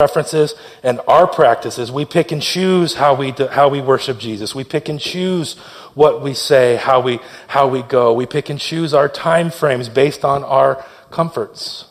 preferences 0.00 0.56
and 0.82 1.00
our 1.06 1.24
practices. 1.24 1.92
We 1.92 2.04
pick 2.04 2.32
and 2.32 2.42
choose 2.42 2.94
how 2.94 3.14
we, 3.14 3.30
do, 3.30 3.46
how 3.46 3.68
we 3.68 3.80
worship 3.80 4.18
Jesus. 4.18 4.52
We 4.52 4.64
pick 4.64 4.88
and 4.88 4.98
choose 4.98 5.56
what 5.94 6.20
we 6.20 6.34
say, 6.34 6.74
how 6.74 6.98
we, 7.00 7.20
how 7.46 7.68
we 7.68 7.82
go. 7.82 8.12
We 8.12 8.26
pick 8.26 8.50
and 8.50 8.58
choose 8.58 8.92
our 8.92 9.08
time 9.08 9.52
frames 9.52 9.88
based 9.88 10.24
on 10.24 10.42
our 10.42 10.84
comforts. 11.12 11.84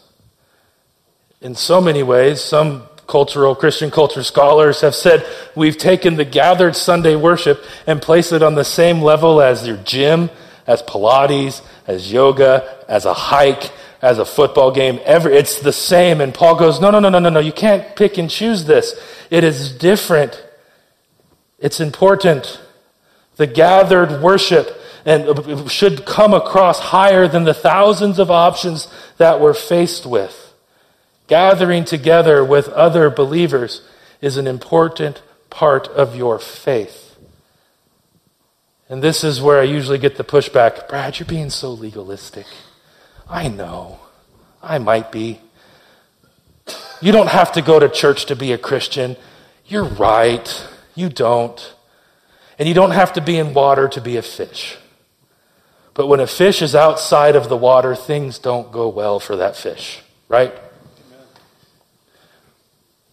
In 1.40 1.56
so 1.56 1.80
many 1.80 2.04
ways, 2.04 2.42
some 2.42 2.90
cultural, 3.08 3.56
Christian 3.56 3.90
culture 3.90 4.24
scholars 4.24 4.82
have 4.82 4.96
said 4.96 5.26
we've 5.56 5.78
taken 5.78 6.18
the 6.18 6.26
gathered 6.26 6.76
Sunday 6.76 7.16
worship 7.16 7.64
and 7.88 8.02
placed 8.02 8.34
it 8.34 8.44
on 8.44 8.56
the 8.56 8.66
same 8.66 9.02
level 9.02 9.42
as 9.42 9.66
your 9.66 9.78
gym, 9.78 10.30
as 10.68 10.82
Pilates, 10.84 11.62
as 11.88 12.12
yoga, 12.12 12.84
as 12.90 13.06
a 13.06 13.14
hike, 13.14 13.72
as 14.04 14.20
a 14.20 14.26
football 14.26 14.70
game. 14.70 15.00
Every, 15.06 15.34
it's 15.38 15.62
the 15.62 15.72
same. 15.72 16.20
And 16.20 16.34
Paul 16.34 16.56
goes, 16.56 16.82
no, 16.82 16.92
no, 16.92 17.00
no, 17.00 17.08
no, 17.08 17.20
no, 17.20 17.30
no. 17.30 17.40
You 17.40 17.54
can't 17.54 17.96
pick 17.96 18.18
and 18.18 18.30
choose 18.30 18.66
this. 18.66 19.00
It 19.32 19.46
is 19.46 19.72
different. 19.72 20.46
It's 21.58 21.80
important. 21.80 22.60
The 23.38 23.48
gathered 23.48 24.22
worship 24.22 24.78
and 25.06 25.24
uh, 25.24 25.68
should 25.70 26.06
come 26.06 26.34
across 26.34 26.80
higher 26.80 27.30
than 27.30 27.46
the 27.46 27.54
thousands 27.54 28.20
of 28.20 28.30
options 28.30 28.90
that 29.18 29.40
we're 29.40 29.54
faced 29.54 30.06
with. 30.06 30.54
Gathering 31.28 31.86
together 31.86 32.44
with 32.44 32.68
other 32.70 33.10
believers 33.10 33.88
is 34.20 34.36
an 34.36 34.48
important 34.48 35.22
part 35.50 35.88
of 35.88 36.14
your 36.14 36.40
faith. 36.40 37.16
And 38.90 39.02
this 39.02 39.24
is 39.24 39.42
where 39.42 39.62
I 39.62 39.64
usually 39.64 39.98
get 39.98 40.18
the 40.18 40.26
pushback 40.26 40.90
Brad, 40.90 41.20
you're 41.20 41.26
being 41.26 41.50
so 41.50 41.72
legalistic. 41.72 42.46
I 43.30 43.48
know. 43.48 44.00
I 44.62 44.78
might 44.78 45.12
be. 45.12 45.40
You 47.02 47.12
don't 47.12 47.30
have 47.30 47.52
to 47.54 47.62
go 47.62 47.80
to 47.80 47.90
church 47.90 48.26
to 48.28 48.36
be 48.36 48.54
a 48.54 48.58
Christian. 48.58 49.18
You're 49.66 49.84
right. 49.84 50.68
You 50.96 51.10
don't. 51.10 51.76
And 52.58 52.68
you 52.68 52.74
don't 52.74 52.92
have 52.92 53.14
to 53.14 53.22
be 53.22 53.38
in 53.38 53.54
water 53.54 53.88
to 53.90 54.02
be 54.02 54.18
a 54.18 54.22
fish. 54.22 54.78
But 55.94 56.08
when 56.08 56.20
a 56.20 56.28
fish 56.28 56.62
is 56.62 56.76
outside 56.76 57.36
of 57.36 57.50
the 57.50 57.58
water, 57.58 57.96
things 57.96 58.40
don't 58.40 58.72
go 58.72 58.88
well 58.88 59.20
for 59.20 59.36
that 59.36 59.56
fish, 59.56 60.02
right? 60.28 60.54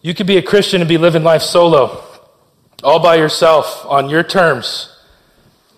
You 0.01 0.15
could 0.15 0.25
be 0.25 0.37
a 0.37 0.41
Christian 0.41 0.81
and 0.81 0.87
be 0.89 0.97
living 0.97 1.23
life 1.23 1.43
solo, 1.43 2.03
all 2.83 2.99
by 2.99 3.15
yourself, 3.15 3.85
on 3.85 4.09
your 4.09 4.23
terms. 4.23 4.97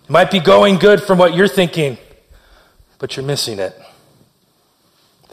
It 0.04 0.10
might 0.10 0.30
be 0.30 0.40
going 0.40 0.76
good 0.78 1.02
from 1.02 1.18
what 1.18 1.34
you're 1.34 1.48
thinking, 1.48 1.98
but 2.98 3.16
you're 3.16 3.26
missing 3.26 3.58
it. 3.58 3.78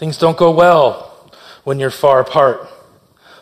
Things 0.02 0.18
don't 0.18 0.36
go 0.36 0.50
well 0.50 1.32
when 1.64 1.78
you're 1.78 1.92
far 1.92 2.22
apart. 2.22 2.68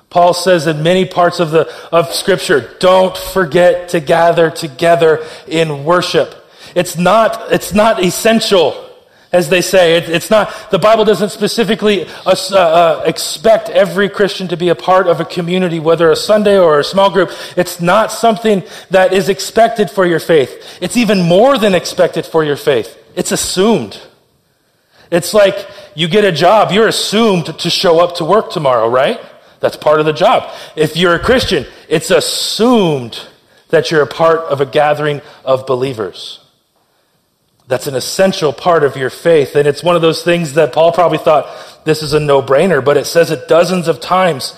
Paul 0.10 0.34
says 0.34 0.68
in 0.68 0.84
many 0.84 1.06
parts 1.06 1.40
of 1.40 1.52
the 1.52 1.74
of 1.90 2.12
scripture, 2.12 2.76
don't 2.82 3.16
forget 3.16 3.88
to 3.90 4.02
gather 4.02 4.52
together 4.52 5.26
in 5.48 5.86
worship. 5.86 6.36
It's 6.76 6.98
not, 6.98 7.54
it's 7.54 7.74
not 7.74 8.04
essential 8.04 8.90
as 9.32 9.48
they 9.48 9.62
say. 9.62 9.96
It, 9.96 10.10
it's 10.10 10.30
not, 10.30 10.54
the 10.70 10.80
Bible 10.80 11.06
doesn't 11.06 11.30
specifically 11.30 12.08
uh, 12.26 12.36
uh, 12.52 13.04
expect 13.06 13.70
every 13.70 14.10
Christian 14.10 14.50
to 14.50 14.58
be 14.58 14.68
a 14.68 14.76
part 14.76 15.08
of 15.08 15.22
a 15.22 15.26
community, 15.26 15.80
whether 15.80 16.12
a 16.12 16.16
Sunday 16.18 16.60
or 16.60 16.82
a 16.82 16.84
small 16.84 17.10
group. 17.10 17.32
It's 17.56 17.80
not 17.80 18.12
something 18.12 18.64
that 18.90 19.14
is 19.14 19.30
expected 19.30 19.90
for 19.90 20.06
your 20.06 20.20
faith. 20.20 20.78
It's 20.82 20.98
even 20.98 21.22
more 21.22 21.58
than 21.58 21.74
expected 21.74 22.26
for 22.26 22.44
your 22.44 22.58
faith. 22.58 23.02
It's 23.16 23.32
assumed. 23.32 23.98
It's 25.12 25.34
like 25.34 25.68
you 25.96 26.08
get 26.08 26.24
a 26.24 26.32
job, 26.32 26.72
you're 26.72 26.88
assumed 26.88 27.46
to 27.60 27.70
show 27.70 28.00
up 28.00 28.16
to 28.16 28.26
work 28.26 28.52
tomorrow, 28.52 28.88
right? 28.88 29.20
That's 29.60 29.76
part 29.76 30.00
of 30.00 30.06
the 30.06 30.14
job. 30.14 30.54
If 30.76 30.96
you're 30.96 31.16
a 31.16 31.20
Christian, 31.20 31.66
it's 31.88 32.12
assumed 32.12 33.20
that 33.70 33.92
you're 33.92 34.02
a 34.02 34.08
part 34.08 34.40
of 34.42 34.62
a 34.62 34.66
gathering 34.66 35.22
of 35.44 35.66
believers. 35.66 36.40
That's 37.68 37.86
an 37.86 37.96
essential 37.96 38.52
part 38.52 38.84
of 38.84 38.96
your 38.98 39.12
faith. 39.12 39.56
And 39.56 39.68
it's 39.68 39.84
one 39.84 39.96
of 39.96 40.02
those 40.02 40.24
things 40.24 40.54
that 40.54 40.74
Paul 40.74 40.92
probably 40.92 41.20
thought 41.20 41.86
this 41.86 42.02
is 42.02 42.14
a 42.14 42.20
no 42.20 42.42
brainer, 42.42 42.84
but 42.84 42.98
it 42.98 43.06
says 43.06 43.30
it 43.30 43.48
dozens 43.48 43.88
of 43.88 44.00
times. 44.00 44.58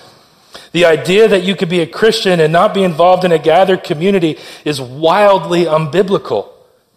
The 0.72 0.86
idea 0.86 1.28
that 1.28 1.42
you 1.42 1.54
could 1.54 1.68
be 1.68 1.80
a 1.80 1.86
Christian 1.86 2.40
and 2.40 2.52
not 2.52 2.72
be 2.72 2.82
involved 2.82 3.24
in 3.24 3.32
a 3.32 3.38
gathered 3.38 3.84
community 3.84 4.38
is 4.64 4.80
wildly 4.80 5.64
unbiblical. 5.64 6.51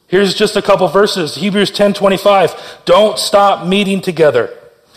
Here's 0.08 0.36
just 0.36 0.56
a 0.56 0.62
couple 0.62 0.88
verses. 0.88 1.36
Hebrews 1.36 1.72
10:25. 1.72 2.56
Don't 2.86 3.18
stop 3.18 3.66
meeting 3.66 4.02
together 4.02 4.52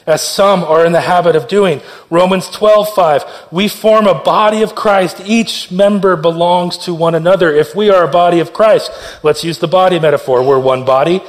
as 0.07 0.23
some 0.23 0.65
are 0.65 0.85
in 0.85 0.93
the 0.93 1.01
habit 1.01 1.37
of 1.37 1.49
doing. 1.49 1.81
Romans 2.11 2.49
12:5. 2.49 3.25
We 3.51 3.69
form 3.69 4.07
a 4.07 4.15
body 4.15 4.63
of 4.63 4.75
Christ. 4.75 5.21
Each 5.25 5.71
member 5.71 6.17
belongs 6.17 6.79
to 6.79 6.95
one 6.95 7.15
another. 7.15 7.55
If 7.55 7.75
we 7.75 7.91
are 7.91 8.05
a 8.05 8.09
body 8.09 8.41
of 8.41 8.53
Christ, 8.53 8.91
let's 9.23 9.45
use 9.45 9.59
the 9.59 9.69
body 9.69 9.99
metaphor. 9.99 10.43
We're 10.43 10.59
one 10.59 10.85
body. 10.85 11.23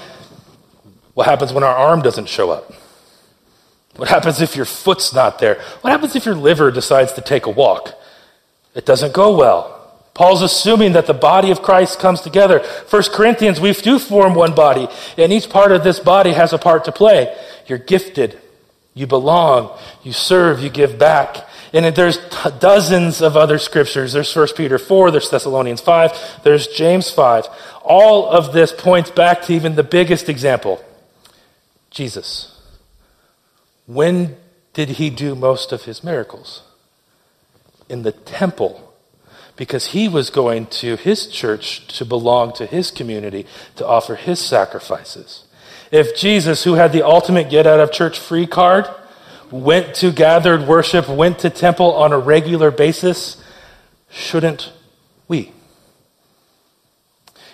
What 1.14 1.28
happens 1.28 1.52
when 1.52 1.64
our 1.64 1.76
arm 1.76 2.02
doesn't 2.02 2.30
show 2.30 2.52
up? 2.52 2.72
What 3.96 4.08
happens 4.08 4.42
if 4.42 4.56
your 4.56 4.66
foot's 4.66 5.14
not 5.14 5.40
there? 5.40 5.56
What 5.82 5.92
happens 5.92 6.16
if 6.16 6.26
your 6.26 6.36
liver 6.36 6.72
decides 6.72 7.12
to 7.14 7.22
take 7.22 7.46
a 7.46 7.50
walk? 7.50 7.94
It 8.74 8.86
doesn't 8.86 9.14
go 9.14 9.36
well. 9.36 9.79
Paul's 10.20 10.42
assuming 10.42 10.92
that 10.94 11.08
the 11.08 11.14
body 11.14 11.50
of 11.50 11.62
Christ 11.62 11.98
comes 11.98 12.20
together. 12.20 12.60
First 12.60 13.14
Corinthians, 13.14 13.62
we 13.62 13.72
do 13.72 13.98
form 14.00 14.36
one 14.36 14.54
body, 14.54 14.90
and 15.18 15.32
each 15.32 15.50
part 15.50 15.72
of 15.72 15.86
this 15.86 16.02
body 16.02 16.34
has 16.34 16.52
a 16.52 16.58
part 16.58 16.84
to 16.84 16.92
play. 16.92 17.34
You're 17.68 17.78
gifted 17.78 18.38
you 19.00 19.08
belong. 19.08 19.78
You 20.04 20.12
serve. 20.12 20.60
You 20.60 20.70
give 20.70 21.00
back. 21.00 21.48
And 21.72 21.96
there's 21.96 22.18
t- 22.18 22.50
dozens 22.60 23.22
of 23.22 23.38
other 23.38 23.58
scriptures. 23.58 24.12
There's 24.12 24.36
1 24.36 24.50
Peter 24.58 24.78
4, 24.78 25.12
there's 25.12 25.30
Thessalonians 25.30 25.80
5, 25.80 26.42
there's 26.44 26.68
James 26.68 27.10
5. 27.10 27.48
All 27.82 28.30
of 28.30 28.52
this 28.52 28.74
points 28.74 29.10
back 29.10 29.44
to 29.44 29.54
even 29.54 29.76
the 29.76 29.84
biggest 29.84 30.28
example 30.28 30.84
Jesus. 31.92 32.60
When 33.86 34.36
did 34.74 34.90
he 34.90 35.10
do 35.10 35.34
most 35.34 35.72
of 35.72 35.84
his 35.84 36.04
miracles? 36.04 36.64
In 37.88 38.04
the 38.04 38.12
temple. 38.12 38.89
Because 39.60 39.88
he 39.88 40.08
was 40.08 40.30
going 40.30 40.68
to 40.68 40.96
his 40.96 41.28
church 41.28 41.86
to 41.98 42.06
belong 42.06 42.54
to 42.54 42.66
his 42.66 42.92
community 42.92 43.46
to 43.76 43.86
offer 43.86 44.16
his 44.16 44.40
sacrifices. 44.40 45.44
If 45.92 46.16
Jesus, 46.16 46.64
who 46.64 46.76
had 46.76 46.94
the 46.94 47.06
ultimate 47.06 47.50
get 47.50 47.68
out 47.68 47.82
of 47.82 47.92
church 47.92 48.18
free 48.18 48.48
card, 48.48 48.88
went 49.52 49.96
to 49.96 50.14
gathered 50.14 50.66
worship, 50.66 51.10
went 51.10 51.40
to 51.40 51.50
temple 51.50 51.92
on 51.94 52.14
a 52.14 52.18
regular 52.18 52.72
basis, 52.72 53.44
shouldn't 54.10 54.72
we? 55.28 55.52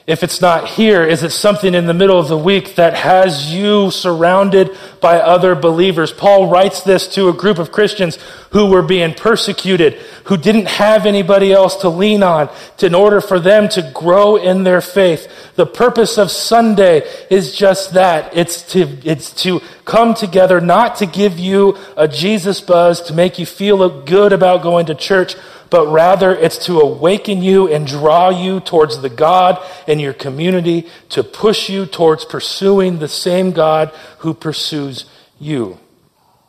If 0.07 0.21
it's 0.21 0.39
not 0.39 0.67
here, 0.67 1.03
is 1.03 1.23
it 1.23 1.31
something 1.31 1.73
in 1.73 1.88
the 1.88 1.93
middle 1.93 2.19
of 2.19 2.27
the 2.27 2.38
week 2.38 2.75
that 2.75 2.93
has 2.93 3.51
you 3.51 3.89
surrounded 3.89 4.77
by 5.01 5.19
other 5.19 5.55
believers? 5.55 6.13
Paul 6.13 6.47
writes 6.47 6.83
this 6.83 7.07
to 7.16 7.27
a 7.27 7.33
group 7.33 7.57
of 7.57 7.71
Christians 7.71 8.19
who 8.51 8.67
were 8.67 8.83
being 8.83 9.16
persecuted, 9.16 9.93
who 10.25 10.38
didn't 10.38 10.67
have 10.67 11.07
anybody 11.07 11.51
else 11.51 11.77
to 11.77 11.89
lean 11.89 12.21
on 12.21 12.51
to, 12.77 12.85
in 12.85 12.93
order 12.93 13.19
for 13.19 13.39
them 13.39 13.67
to 13.69 13.91
grow 13.95 14.35
in 14.35 14.63
their 14.63 14.79
faith. 14.79 15.27
The 15.55 15.66
purpose 15.66 16.19
of 16.19 16.29
Sunday 16.29 17.01
is 17.31 17.55
just 17.55 17.93
that. 17.93 18.37
It's 18.37 18.61
to, 18.73 18.81
it's 19.03 19.31
to 19.41 19.59
come 19.85 20.13
together, 20.13 20.61
not 20.61 20.97
to 20.97 21.07
give 21.07 21.39
you 21.39 21.79
a 21.97 22.07
Jesus 22.07 22.61
buzz, 22.61 23.01
to 23.07 23.13
make 23.16 23.39
you 23.39 23.47
feel 23.47 24.03
good 24.03 24.33
about 24.33 24.61
going 24.61 24.85
to 24.85 24.93
church, 24.93 25.35
but 25.69 25.87
rather 25.87 26.35
it's 26.35 26.65
to 26.65 26.79
awaken 26.79 27.41
you 27.41 27.71
and 27.71 27.87
draw 27.87 28.29
you 28.29 28.59
towards 28.59 29.01
the 29.01 29.09
God 29.09 29.61
in 29.87 29.99
your 29.99 30.13
community, 30.13 30.87
to 31.09 31.23
push 31.23 31.69
you 31.69 31.85
towards 31.85 32.25
pursuing 32.25 32.99
the 32.99 33.07
same 33.07 33.51
God 33.51 33.89
who 34.19 34.33
pursues 34.33 35.05
you. 35.39 35.77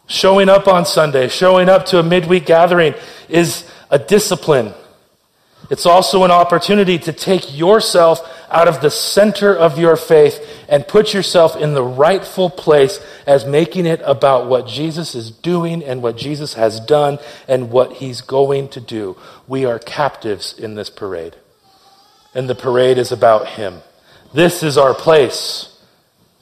Showing 0.07 0.49
up 0.49 0.69
on 0.69 0.85
Sunday, 0.85 1.29
showing 1.29 1.69
up 1.69 1.87
to 1.87 1.99
a 1.99 2.03
midweek 2.03 2.47
gathering 2.47 2.95
is 3.29 3.69
a 3.91 3.99
discipline. 3.99 4.73
It's 5.71 5.87
also 5.87 6.23
an 6.25 6.31
opportunity 6.31 6.99
to 7.01 7.13
take 7.13 7.57
yourself 7.57 8.21
out 8.51 8.69
of 8.69 8.81
the 8.81 8.91
center 8.91 9.55
of 9.55 9.79
your 9.79 9.97
faith 9.97 10.41
and 10.69 10.87
put 10.87 11.13
yourself 11.13 11.57
in 11.57 11.75
the 11.75 11.83
rightful 11.83 12.51
place 12.51 13.01
as 13.27 13.45
making 13.45 13.87
it 13.87 14.01
about 14.05 14.47
what 14.47 14.67
Jesus 14.67 15.15
is 15.15 15.31
doing 15.31 15.83
and 15.83 16.03
what 16.03 16.17
Jesus 16.17 16.55
has 16.55 16.81
done 16.81 17.19
and 17.49 17.71
what 17.71 17.95
he's 17.95 18.21
going 18.21 18.69
to 18.69 18.81
do. 18.81 19.17
We 19.47 19.65
are 19.65 19.79
captives 19.79 20.59
in 20.59 20.75
this 20.75 20.91
parade. 20.91 21.37
And 22.35 22.49
the 22.49 22.55
parade 22.55 22.99
is 22.99 23.13
about 23.13 23.49
him. 23.49 23.81
This 24.35 24.63
is 24.63 24.77
our 24.77 24.95
place. 24.95 25.73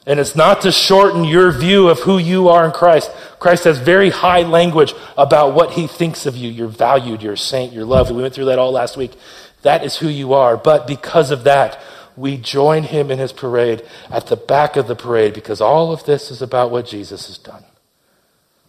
And 0.06 0.20
it's 0.20 0.36
not 0.36 0.62
to 0.62 0.72
shorten 0.72 1.24
your 1.24 1.50
view 1.50 1.88
of 1.88 2.00
who 2.00 2.18
you 2.18 2.48
are 2.48 2.66
in 2.66 2.72
Christ. 2.72 3.10
Christ 3.38 3.64
has 3.64 3.78
very 3.78 4.10
high 4.10 4.42
language 4.42 4.92
about 5.16 5.54
what 5.54 5.70
he 5.70 5.86
thinks 5.86 6.26
of 6.26 6.36
you. 6.36 6.50
You're 6.50 6.68
valued, 6.68 7.22
you're 7.22 7.34
a 7.34 7.38
saint, 7.38 7.72
you're 7.72 7.86
loved. 7.86 8.10
We 8.10 8.20
went 8.20 8.34
through 8.34 8.46
that 8.46 8.58
all 8.58 8.72
last 8.72 8.98
week. 8.98 9.12
That 9.64 9.84
is 9.84 9.96
who 9.96 10.08
you 10.08 10.32
are. 10.34 10.56
But 10.56 10.86
because 10.86 11.30
of 11.30 11.44
that, 11.44 11.80
we 12.16 12.36
join 12.36 12.84
him 12.84 13.10
in 13.10 13.18
his 13.18 13.32
parade 13.32 13.82
at 14.08 14.26
the 14.26 14.36
back 14.36 14.76
of 14.76 14.86
the 14.86 14.94
parade 14.94 15.34
because 15.34 15.60
all 15.60 15.92
of 15.92 16.04
this 16.04 16.30
is 16.30 16.40
about 16.40 16.70
what 16.70 16.86
Jesus 16.86 17.26
has 17.26 17.38
done. 17.38 17.64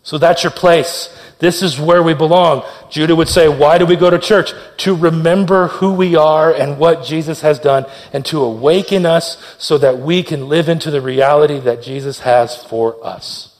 So 0.02 0.20
that's 0.20 0.44
your 0.44 0.52
place. 0.52 1.16
This 1.40 1.64
is 1.64 1.80
where 1.80 2.04
we 2.04 2.14
belong. 2.14 2.64
Judah 2.92 3.16
would 3.16 3.28
say, 3.28 3.48
Why 3.48 3.80
do 3.80 3.88
we 3.88 3.96
go 3.96 4.10
to 4.10 4.20
church? 4.20 4.52
To 4.78 4.96
remember 4.96 5.68
who 5.68 5.94
we 5.94 6.16
are 6.16 6.54
and 6.54 6.78
what 6.78 7.04
Jesus 7.04 7.42
has 7.42 7.60
done, 7.60 7.88
and 8.14 8.24
to 8.28 8.42
awaken 8.42 9.06
us 9.06 9.56
so 9.58 9.80
that 9.80 10.00
we 10.00 10.22
can 10.22 10.48
live 10.48 10.70
into 10.70 10.92
the 10.92 11.02
reality 11.02 11.60
that 11.60 11.82
Jesus 11.82 12.20
has 12.20 12.64
for 12.64 13.04
us. 13.04 13.58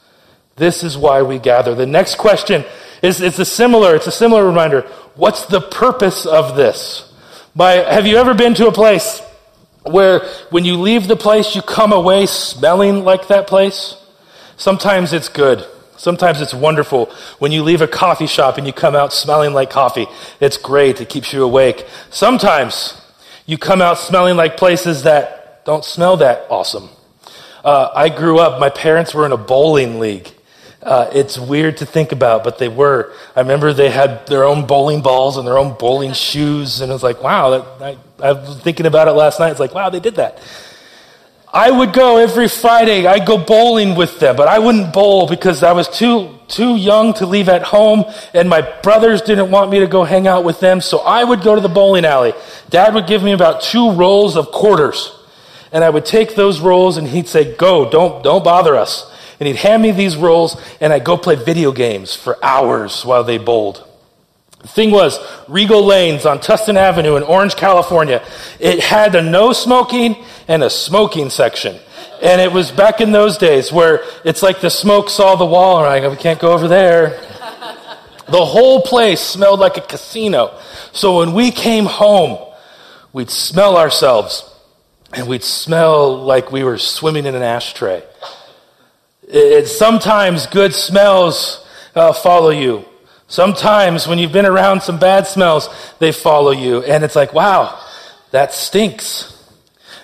This 0.54 0.84
is 0.84 0.96
why 0.96 1.22
we 1.22 1.40
gather. 1.40 1.74
The 1.74 1.84
next 1.84 2.14
question 2.14 2.64
is 3.02 3.20
it's 3.20 3.40
a 3.40 3.44
similar, 3.44 3.96
it's 3.96 4.06
a 4.06 4.12
similar 4.12 4.46
reminder. 4.46 4.82
What's 5.16 5.46
the 5.46 5.60
purpose 5.60 6.26
of 6.26 6.56
this? 6.56 7.05
By, 7.56 7.76
have 7.76 8.06
you 8.06 8.18
ever 8.18 8.34
been 8.34 8.52
to 8.56 8.66
a 8.66 8.72
place 8.72 9.22
where 9.82 10.20
when 10.50 10.66
you 10.66 10.76
leave 10.76 11.08
the 11.08 11.16
place, 11.16 11.56
you 11.56 11.62
come 11.62 11.90
away 11.90 12.26
smelling 12.26 13.02
like 13.02 13.28
that 13.28 13.46
place? 13.46 13.96
Sometimes 14.58 15.14
it's 15.14 15.30
good. 15.30 15.66
Sometimes 15.96 16.42
it's 16.42 16.52
wonderful 16.52 17.10
when 17.38 17.52
you 17.52 17.62
leave 17.62 17.80
a 17.80 17.88
coffee 17.88 18.26
shop 18.26 18.58
and 18.58 18.66
you 18.66 18.74
come 18.74 18.94
out 18.94 19.10
smelling 19.10 19.54
like 19.54 19.70
coffee. 19.70 20.06
It's 20.38 20.58
great. 20.58 21.00
It 21.00 21.08
keeps 21.08 21.32
you 21.32 21.42
awake. 21.42 21.86
Sometimes 22.10 23.00
you 23.46 23.56
come 23.56 23.80
out 23.80 23.96
smelling 23.96 24.36
like 24.36 24.58
places 24.58 25.04
that 25.04 25.64
don't 25.64 25.84
smell 25.84 26.18
that 26.18 26.44
awesome. 26.50 26.90
Uh, 27.64 27.90
I 27.94 28.10
grew 28.10 28.38
up, 28.38 28.60
my 28.60 28.68
parents 28.68 29.14
were 29.14 29.24
in 29.24 29.32
a 29.32 29.38
bowling 29.38 29.98
league. 29.98 30.30
Uh, 30.86 31.10
it's 31.12 31.36
weird 31.36 31.78
to 31.78 31.84
think 31.84 32.12
about, 32.12 32.44
but 32.44 32.58
they 32.58 32.68
were. 32.68 33.12
I 33.34 33.40
remember 33.40 33.72
they 33.72 33.90
had 33.90 34.24
their 34.28 34.44
own 34.44 34.68
bowling 34.68 35.02
balls 35.02 35.36
and 35.36 35.44
their 35.44 35.58
own 35.58 35.76
bowling 35.76 36.12
shoes, 36.28 36.80
and 36.80 36.90
it 36.90 36.94
was 36.94 37.02
like, 37.02 37.20
wow, 37.22 37.50
that, 37.50 37.98
I, 38.22 38.28
I 38.28 38.32
was 38.32 38.60
thinking 38.60 38.86
about 38.86 39.08
it 39.08 39.12
last 39.12 39.40
night. 39.40 39.50
It's 39.50 39.58
like, 39.58 39.74
wow, 39.74 39.90
they 39.90 39.98
did 39.98 40.14
that. 40.14 40.40
I 41.52 41.70
would 41.70 41.92
go 41.92 42.18
every 42.18 42.48
Friday. 42.48 43.06
I'd 43.06 43.26
go 43.26 43.38
bowling 43.38 43.96
with 43.96 44.20
them, 44.20 44.36
but 44.36 44.46
I 44.46 44.58
wouldn't 44.58 44.92
bowl 44.92 45.26
because 45.26 45.62
I 45.62 45.72
was 45.72 45.88
too, 45.88 46.38
too 46.48 46.76
young 46.76 47.14
to 47.14 47.26
leave 47.26 47.48
at 47.48 47.62
home 47.62 48.04
and 48.34 48.48
my 48.48 48.60
brothers 48.82 49.22
didn't 49.22 49.50
want 49.50 49.70
me 49.70 49.78
to 49.78 49.86
go 49.86 50.04
hang 50.04 50.26
out 50.26 50.44
with 50.44 50.60
them. 50.60 50.82
So 50.82 50.98
I 50.98 51.24
would 51.24 51.40
go 51.40 51.54
to 51.54 51.60
the 51.62 51.70
bowling 51.70 52.04
alley. 52.04 52.34
Dad 52.68 52.92
would 52.94 53.06
give 53.06 53.22
me 53.22 53.32
about 53.32 53.62
two 53.62 53.92
rolls 53.92 54.36
of 54.36 54.48
quarters 54.48 55.18
and 55.72 55.82
I 55.82 55.88
would 55.88 56.04
take 56.04 56.34
those 56.34 56.60
rolls 56.60 56.98
and 56.98 57.08
he'd 57.08 57.26
say, 57.26 57.56
go, 57.56 57.88
don't, 57.88 58.22
don't 58.22 58.44
bother 58.44 58.76
us. 58.76 59.10
And 59.38 59.46
he'd 59.46 59.56
hand 59.56 59.82
me 59.82 59.92
these 59.92 60.16
rolls 60.16 60.60
and 60.80 60.92
I'd 60.92 61.04
go 61.04 61.16
play 61.16 61.34
video 61.34 61.72
games 61.72 62.14
for 62.14 62.42
hours 62.44 63.04
while 63.04 63.24
they 63.24 63.38
bowled. 63.38 63.86
The 64.62 64.68
thing 64.68 64.90
was, 64.90 65.18
Regal 65.48 65.84
Lanes 65.84 66.26
on 66.26 66.38
Tustin 66.38 66.76
Avenue 66.76 67.16
in 67.16 67.22
Orange, 67.22 67.54
California, 67.54 68.24
it 68.58 68.80
had 68.80 69.14
a 69.14 69.22
no 69.22 69.52
smoking 69.52 70.24
and 70.48 70.64
a 70.64 70.70
smoking 70.70 71.30
section. 71.30 71.78
And 72.22 72.40
it 72.40 72.50
was 72.50 72.72
back 72.72 73.00
in 73.00 73.12
those 73.12 73.36
days 73.36 73.70
where 73.70 74.02
it's 74.24 74.42
like 74.42 74.60
the 74.60 74.70
smoke 74.70 75.10
saw 75.10 75.36
the 75.36 75.44
wall 75.44 75.78
and 75.78 75.86
like, 75.86 76.02
oh, 76.02 76.10
we 76.10 76.16
can't 76.16 76.40
go 76.40 76.52
over 76.52 76.66
there. 76.66 77.20
The 78.28 78.44
whole 78.44 78.82
place 78.82 79.20
smelled 79.20 79.60
like 79.60 79.76
a 79.76 79.82
casino. 79.82 80.58
So 80.92 81.18
when 81.18 81.32
we 81.32 81.52
came 81.52 81.84
home, 81.84 82.38
we'd 83.12 83.30
smell 83.30 83.76
ourselves 83.76 84.50
and 85.12 85.28
we'd 85.28 85.44
smell 85.44 86.16
like 86.16 86.50
we 86.50 86.64
were 86.64 86.78
swimming 86.78 87.26
in 87.26 87.34
an 87.36 87.42
ashtray. 87.42 88.02
It 89.26 89.66
sometimes 89.66 90.46
good 90.46 90.72
smells 90.72 91.66
uh, 91.94 92.12
follow 92.12 92.50
you. 92.50 92.84
Sometimes 93.28 94.06
when 94.06 94.18
you've 94.18 94.32
been 94.32 94.46
around 94.46 94.82
some 94.82 94.98
bad 94.98 95.26
smells, 95.26 95.68
they 95.98 96.12
follow 96.12 96.52
you. 96.52 96.84
And 96.84 97.02
it's 97.02 97.16
like, 97.16 97.32
wow, 97.32 97.82
that 98.30 98.52
stinks. 98.52 99.35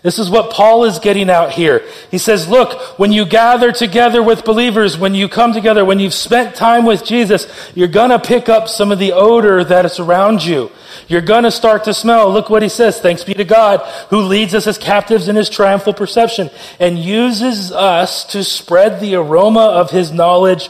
This 0.02 0.19
is 0.19 0.28
what 0.28 0.50
Paul 0.50 0.84
is 0.84 0.99
getting 0.99 1.31
out 1.31 1.52
here. 1.52 1.87
He 2.10 2.19
says, 2.19 2.49
look, 2.49 2.99
when 2.99 3.12
you 3.12 3.25
gather 3.25 3.70
together 3.70 4.20
with 4.20 4.44
believers, 4.44 4.99
when 4.99 5.14
you 5.14 5.28
come 5.28 5.52
together, 5.52 5.84
when 5.84 6.00
you've 6.00 6.12
spent 6.12 6.56
time 6.56 6.84
with 6.84 7.04
Jesus, 7.04 7.46
you're 7.76 7.87
gonna 7.87 8.19
pick 8.19 8.49
up 8.49 8.69
some 8.69 8.90
of 8.90 8.99
the 8.99 9.12
odor 9.12 9.62
that 9.62 9.84
is 9.84 10.00
around 10.00 10.44
you. 10.44 10.72
You're 11.06 11.20
gonna 11.20 11.52
start 11.52 11.84
to 11.84 11.94
smell. 11.94 12.32
Look 12.32 12.50
what 12.50 12.62
he 12.62 12.69
says. 12.69 13.00
Thanks 13.00 13.22
be 13.22 13.34
to 13.34 13.44
God 13.44 13.81
who 14.10 14.22
leads 14.22 14.56
us 14.56 14.66
as 14.66 14.76
captives 14.76 15.28
in 15.28 15.37
his 15.37 15.49
triumphal 15.49 15.94
procession 15.94 16.50
and 16.81 16.98
uses 16.98 17.70
us 17.70 18.25
to 18.32 18.43
spread 18.43 18.98
the 18.98 19.14
aroma 19.14 19.66
of 19.66 19.90
his 19.90 20.10
knowledge 20.10 20.69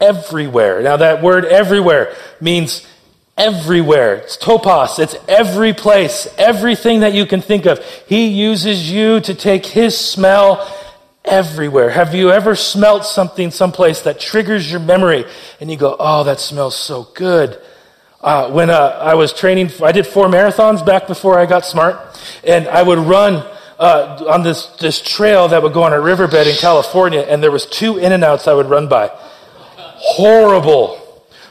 everywhere. 0.00 0.82
Now 0.82 0.96
that 0.96 1.22
word 1.22 1.44
everywhere 1.44 2.16
means 2.40 2.84
everywhere. 3.36 4.16
It's 4.16 4.36
topos. 4.36 4.98
It's 4.98 5.16
every 5.28 5.72
place, 5.72 6.28
everything 6.38 7.00
that 7.00 7.14
you 7.14 7.26
can 7.26 7.40
think 7.40 7.66
of. 7.66 7.84
He 8.06 8.28
uses 8.28 8.90
you 8.90 9.20
to 9.20 9.34
take 9.34 9.66
his 9.66 9.96
smell 9.96 10.70
everywhere. 11.24 11.90
Have 11.90 12.14
you 12.14 12.30
ever 12.30 12.54
smelt 12.54 13.04
something 13.04 13.50
someplace 13.50 14.02
that 14.02 14.20
triggers 14.20 14.70
your 14.70 14.80
memory 14.80 15.24
and 15.60 15.70
you 15.70 15.76
go, 15.76 15.96
oh, 15.98 16.24
that 16.24 16.38
smells 16.38 16.76
so 16.76 17.08
good? 17.14 17.60
Uh, 18.20 18.50
when 18.50 18.70
uh, 18.70 18.98
I 19.02 19.14
was 19.14 19.32
training, 19.32 19.70
I 19.82 19.92
did 19.92 20.06
four 20.06 20.28
marathons 20.28 20.84
back 20.84 21.06
before 21.06 21.38
I 21.38 21.44
got 21.44 21.66
smart, 21.66 22.18
and 22.42 22.66
I 22.68 22.82
would 22.82 22.98
run 22.98 23.34
uh, 23.78 24.24
on 24.28 24.42
this, 24.42 24.66
this 24.80 25.02
trail 25.02 25.48
that 25.48 25.62
would 25.62 25.74
go 25.74 25.82
on 25.82 25.92
a 25.92 26.00
riverbed 26.00 26.46
in 26.46 26.56
California, 26.56 27.20
and 27.20 27.42
there 27.42 27.50
was 27.50 27.66
two 27.66 27.98
in 27.98 28.12
and 28.12 28.24
outs 28.24 28.48
I 28.48 28.54
would 28.54 28.70
run 28.70 28.88
by 28.88 29.10
horrible 30.06 31.03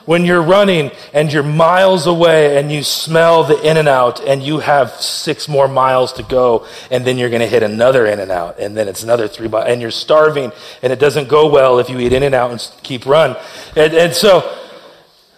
when 0.06 0.26
you're 0.26 0.42
running 0.42 0.92
and 1.14 1.32
you're 1.32 1.44
miles 1.44 2.08
away 2.08 2.58
and 2.58 2.72
you 2.72 2.84
smell 2.84 3.44
the 3.44 3.60
in 3.62 3.78
and 3.78 3.88
out 3.88 4.20
and 4.22 4.44
you 4.44 4.60
have 4.60 4.92
six 4.92 5.48
more 5.48 5.68
miles 5.68 6.14
to 6.14 6.24
go 6.24 6.66
and 6.92 7.06
then 7.06 7.18
you're 7.18 7.30
going 7.30 7.42
to 7.42 7.48
hit 7.48 7.64
another 7.64 8.06
in 8.06 8.20
and 8.20 8.32
out 8.32 8.60
and 8.60 8.76
then 8.76 8.88
it's 8.88 9.04
another 9.04 9.28
three 9.28 9.48
miles 9.48 9.66
and 9.68 9.82
you're 9.82 9.92
starving 9.92 10.52
and 10.82 10.92
it 10.92 11.00
doesn't 11.00 11.30
go 11.30 11.50
well 11.50 11.80
if 11.80 11.90
you 11.90 12.00
eat 12.00 12.14
in 12.14 12.24
and 12.24 12.36
out 12.36 12.52
and 12.52 12.72
keep 12.84 13.06
run. 13.06 13.36
And, 13.76 13.94
and 13.94 14.14
so 14.14 14.60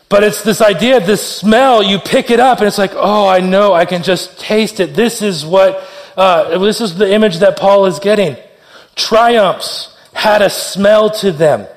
but 0.07 0.23
it's 0.23 0.43
this 0.43 0.61
idea 0.61 0.99
this 0.99 1.25
smell 1.25 1.81
you 1.81 1.99
pick 1.99 2.29
it 2.29 2.39
up 2.39 2.59
and 2.59 2.67
it's 2.67 2.77
like 2.77 2.93
oh 2.93 3.27
i 3.27 3.39
know 3.39 3.73
i 3.73 3.85
can 3.85 4.03
just 4.03 4.39
taste 4.39 4.79
it. 4.79 4.95
This 4.95 5.21
is 5.21 5.45
what 5.45 5.87
uh, 6.17 6.57
this 6.59 6.79
is 6.79 6.95
the 6.95 7.11
image 7.11 7.39
that 7.39 7.57
paul 7.57 7.85
is 7.87 7.99
getting. 7.99 8.37
Triumphs 8.95 9.95
had 10.13 10.41
a 10.41 10.49
smell 10.49 11.09
to 11.09 11.31
them 11.31 11.67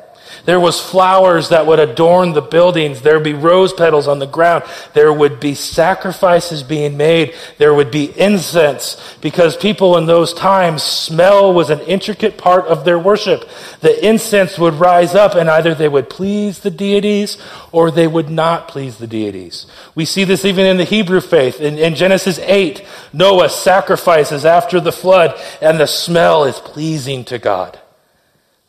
there 0.49 0.59
was 0.59 0.81
flowers 0.81 1.51
that 1.51 1.67
would 1.67 1.79
adorn 1.79 2.33
the 2.33 2.41
buildings. 2.41 3.03
There 3.03 3.17
would 3.17 3.23
be 3.23 3.35
rose 3.35 3.75
petals 3.75 4.09
on 4.09 4.19
the 4.19 4.27
ground. 4.27 4.65
There 4.95 5.13
would 5.13 5.41
be 5.41 5.55
sacrifices 5.55 6.63
being 6.63 6.97
made. 6.97 7.35
There 7.59 7.75
would 7.75 7.91
be 7.91 8.19
incense 8.19 8.97
because 9.21 9.59
people 9.59 9.99
in 9.99 10.07
those 10.07 10.33
times, 10.33 10.83
smell 10.83 11.53
was 11.53 11.69
an 11.69 11.81
intricate 11.81 12.39
part 12.39 12.65
of 12.65 12.87
their 12.87 12.99
worship. 12.99 13.47
The 13.83 14.03
incense 14.03 14.59
would 14.59 14.73
rise 14.73 15.15
up 15.15 15.35
and 15.35 15.51
either 15.51 15.75
they 15.75 15.87
would 15.87 16.09
please 16.09 16.61
the 16.61 16.71
deities 16.71 17.37
or 17.71 17.91
they 17.91 18.07
would 18.07 18.31
not 18.31 18.69
please 18.69 18.97
the 18.97 19.07
deities. 19.07 19.67
We 19.95 20.07
see 20.07 20.25
this 20.25 20.47
even 20.47 20.65
in 20.65 20.79
the 20.79 20.85
Hebrew 20.85 21.21
faith. 21.21 21.61
In, 21.61 21.77
in 21.77 21.95
Genesis 21.95 22.39
8, 22.39 22.83
Noah 23.13 23.51
sacrifices 23.51 24.47
after 24.47 24.81
the 24.81 24.93
flood 24.93 25.39
and 25.61 25.79
the 25.79 25.87
smell 25.87 26.45
is 26.45 26.59
pleasing 26.59 27.27
to 27.27 27.39
God. 27.39 27.79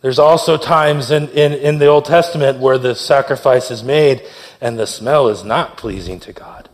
There's 0.02 0.20
also 0.20 0.58
times 0.58 1.12
in, 1.12 1.28
in, 1.30 1.54
in 1.54 1.80
the 1.80 1.88
Old 1.88 2.06
Testament 2.06 2.60
where 2.60 2.78
the 2.78 2.96
sacrifice 2.96 3.70
is 3.70 3.84
made 3.84 4.24
and 4.62 4.80
the 4.80 4.88
smell 4.88 5.28
is 5.28 5.44
not 5.44 5.78
pleasing 5.78 6.20
to 6.22 6.34
God. 6.34 6.70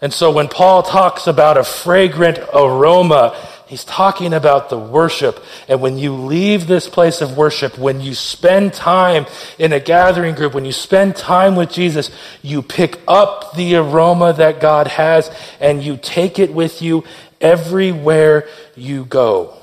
And 0.00 0.12
so 0.12 0.32
when 0.32 0.48
Paul 0.48 0.82
talks 0.82 1.28
about 1.28 1.56
a 1.56 1.62
fragrant 1.62 2.40
aroma, 2.52 3.36
he's 3.68 3.84
talking 3.84 4.34
about 4.34 4.68
the 4.68 4.78
worship. 4.78 5.40
And 5.68 5.80
when 5.80 5.96
you 5.96 6.14
leave 6.14 6.66
this 6.66 6.88
place 6.88 7.20
of 7.20 7.36
worship, 7.36 7.78
when 7.78 8.00
you 8.00 8.12
spend 8.14 8.74
time 8.74 9.26
in 9.60 9.72
a 9.72 9.78
gathering 9.78 10.34
group, 10.34 10.54
when 10.54 10.64
you 10.64 10.72
spend 10.72 11.14
time 11.14 11.54
with 11.54 11.70
Jesus, 11.70 12.10
you 12.42 12.62
pick 12.62 12.98
up 13.06 13.54
the 13.54 13.76
aroma 13.76 14.32
that 14.32 14.60
God 14.60 14.88
has 14.88 15.30
and 15.60 15.80
you 15.80 15.96
take 15.96 16.40
it 16.40 16.52
with 16.52 16.82
you 16.82 17.04
everywhere 17.40 18.48
you 18.74 19.04
go. 19.04 19.61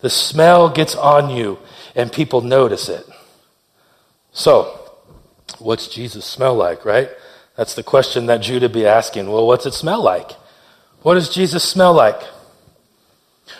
The 0.00 0.10
smell 0.10 0.68
gets 0.70 0.94
on 0.94 1.30
you 1.30 1.58
and 1.94 2.12
people 2.12 2.40
notice 2.40 2.88
it. 2.88 3.06
So, 4.32 4.92
what's 5.58 5.88
Jesus 5.88 6.24
smell 6.24 6.54
like, 6.54 6.84
right? 6.84 7.10
That's 7.56 7.74
the 7.74 7.82
question 7.82 8.26
that 8.26 8.38
Judah 8.38 8.68
be 8.68 8.86
asking. 8.86 9.30
Well, 9.30 9.46
what's 9.46 9.66
it 9.66 9.74
smell 9.74 10.02
like? 10.02 10.32
What 11.02 11.14
does 11.14 11.32
Jesus 11.32 11.64
smell 11.64 11.92
like? 11.92 12.20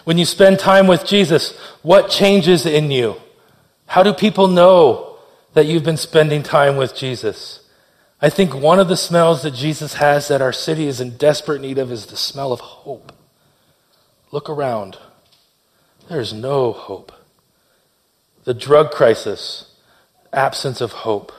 When 0.04 0.18
you 0.18 0.25
spend 0.25 0.59
time 0.59 0.87
with 0.87 1.04
Jesus, 1.04 1.56
what 1.82 2.11
changes 2.11 2.64
in 2.64 2.90
you? 2.90 3.16
How 3.87 4.02
do 4.02 4.12
people 4.12 4.47
know 4.47 5.18
that 5.54 5.66
you've 5.66 5.85
been 5.85 5.97
spending 5.97 6.42
time 6.42 6.76
with 6.76 6.94
Jesus? 6.94 7.61
I 8.23 8.30
think 8.30 8.54
one 8.54 8.78
of 8.78 8.88
the 8.88 8.97
smells 8.97 9.42
that 9.42 9.54
Jesus 9.54 9.94
has 9.94 10.28
that 10.28 10.42
our 10.42 10.52
city 10.52 10.87
is 10.87 11.00
in 11.00 11.16
desperate 11.16 11.61
need 11.61 11.78
of 11.78 11.90
is 11.90 12.06
the 12.06 12.16
smell 12.16 12.52
of 12.52 12.61
hope. 12.61 13.12
Look 14.30 14.49
around. 14.49 14.99
There's 16.11 16.33
no 16.33 16.73
hope. 16.73 17.12
The 18.43 18.52
drug 18.52 18.90
crisis, 18.90 19.73
absence 20.33 20.81
of 20.81 20.90
hope. 20.90 21.31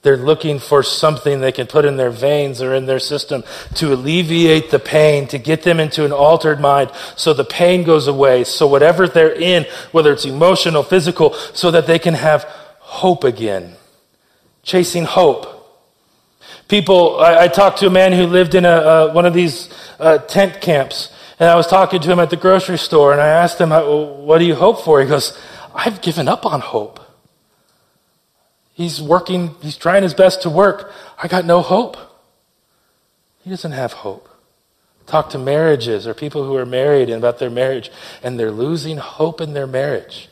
They're 0.00 0.16
looking 0.16 0.58
for 0.58 0.82
something 0.82 1.40
they 1.40 1.52
can 1.52 1.66
put 1.66 1.84
in 1.84 1.98
their 1.98 2.10
veins 2.10 2.62
or 2.62 2.74
in 2.74 2.86
their 2.86 2.98
system 2.98 3.44
to 3.74 3.92
alleviate 3.92 4.70
the 4.70 4.78
pain, 4.78 5.28
to 5.28 5.38
get 5.38 5.64
them 5.64 5.80
into 5.80 6.06
an 6.06 6.12
altered 6.12 6.60
mind 6.60 6.92
so 7.14 7.34
the 7.34 7.44
pain 7.44 7.84
goes 7.84 8.08
away. 8.08 8.44
So 8.44 8.66
whatever 8.66 9.06
they're 9.06 9.34
in, 9.34 9.66
whether 9.92 10.14
it's 10.14 10.24
emotional, 10.24 10.82
physical, 10.82 11.34
so 11.52 11.70
that 11.70 11.86
they 11.86 11.98
can 11.98 12.14
have 12.14 12.44
hope 12.80 13.22
again. 13.22 13.74
Chasing 14.62 15.04
hope. 15.04 15.50
People, 16.68 17.20
I, 17.20 17.44
I 17.44 17.48
talked 17.48 17.80
to 17.80 17.86
a 17.86 17.90
man 17.90 18.12
who 18.12 18.24
lived 18.24 18.54
in 18.54 18.64
a, 18.64 19.10
one 19.12 19.26
of 19.26 19.34
these 19.34 19.68
uh, 20.00 20.18
tent 20.18 20.62
camps, 20.62 21.10
and 21.38 21.48
I 21.48 21.56
was 21.56 21.66
talking 21.66 22.00
to 22.00 22.12
him 22.12 22.20
at 22.20 22.30
the 22.30 22.36
grocery 22.36 22.78
store, 22.78 23.12
and 23.12 23.20
I 23.20 23.28
asked 23.28 23.60
him, 23.60 23.70
What 23.70 24.38
do 24.38 24.44
you 24.44 24.54
hope 24.54 24.84
for? 24.84 25.00
He 25.00 25.08
goes, 25.08 25.38
I've 25.74 26.00
given 26.00 26.28
up 26.28 26.46
on 26.46 26.60
hope. 26.60 27.00
He's 28.72 29.00
working, 29.00 29.54
he's 29.60 29.76
trying 29.76 30.02
his 30.02 30.14
best 30.14 30.42
to 30.42 30.50
work. 30.50 30.92
I 31.22 31.28
got 31.28 31.44
no 31.44 31.62
hope. 31.62 31.96
He 33.42 33.50
doesn't 33.50 33.72
have 33.72 33.92
hope. 33.92 34.28
Talk 35.06 35.30
to 35.30 35.38
marriages 35.38 36.06
or 36.06 36.14
people 36.14 36.44
who 36.44 36.56
are 36.56 36.66
married 36.66 37.08
and 37.10 37.18
about 37.18 37.38
their 37.38 37.50
marriage, 37.50 37.90
and 38.22 38.38
they're 38.38 38.50
losing 38.50 38.96
hope 38.96 39.40
in 39.40 39.52
their 39.52 39.66
marriage. 39.66 40.28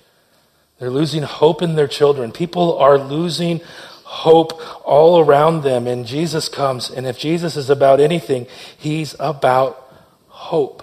They're 0.78 0.90
losing 0.90 1.22
hope 1.22 1.62
in 1.62 1.76
their 1.76 1.86
children. 1.86 2.32
People 2.32 2.78
are 2.78 2.98
losing 2.98 3.60
hope 4.02 4.60
all 4.86 5.20
around 5.20 5.62
them. 5.62 5.86
And 5.86 6.06
Jesus 6.06 6.48
comes, 6.48 6.90
and 6.90 7.06
if 7.06 7.18
Jesus 7.18 7.56
is 7.56 7.70
about 7.70 8.00
anything, 8.00 8.46
he's 8.76 9.14
about 9.20 9.78
hope. 10.28 10.82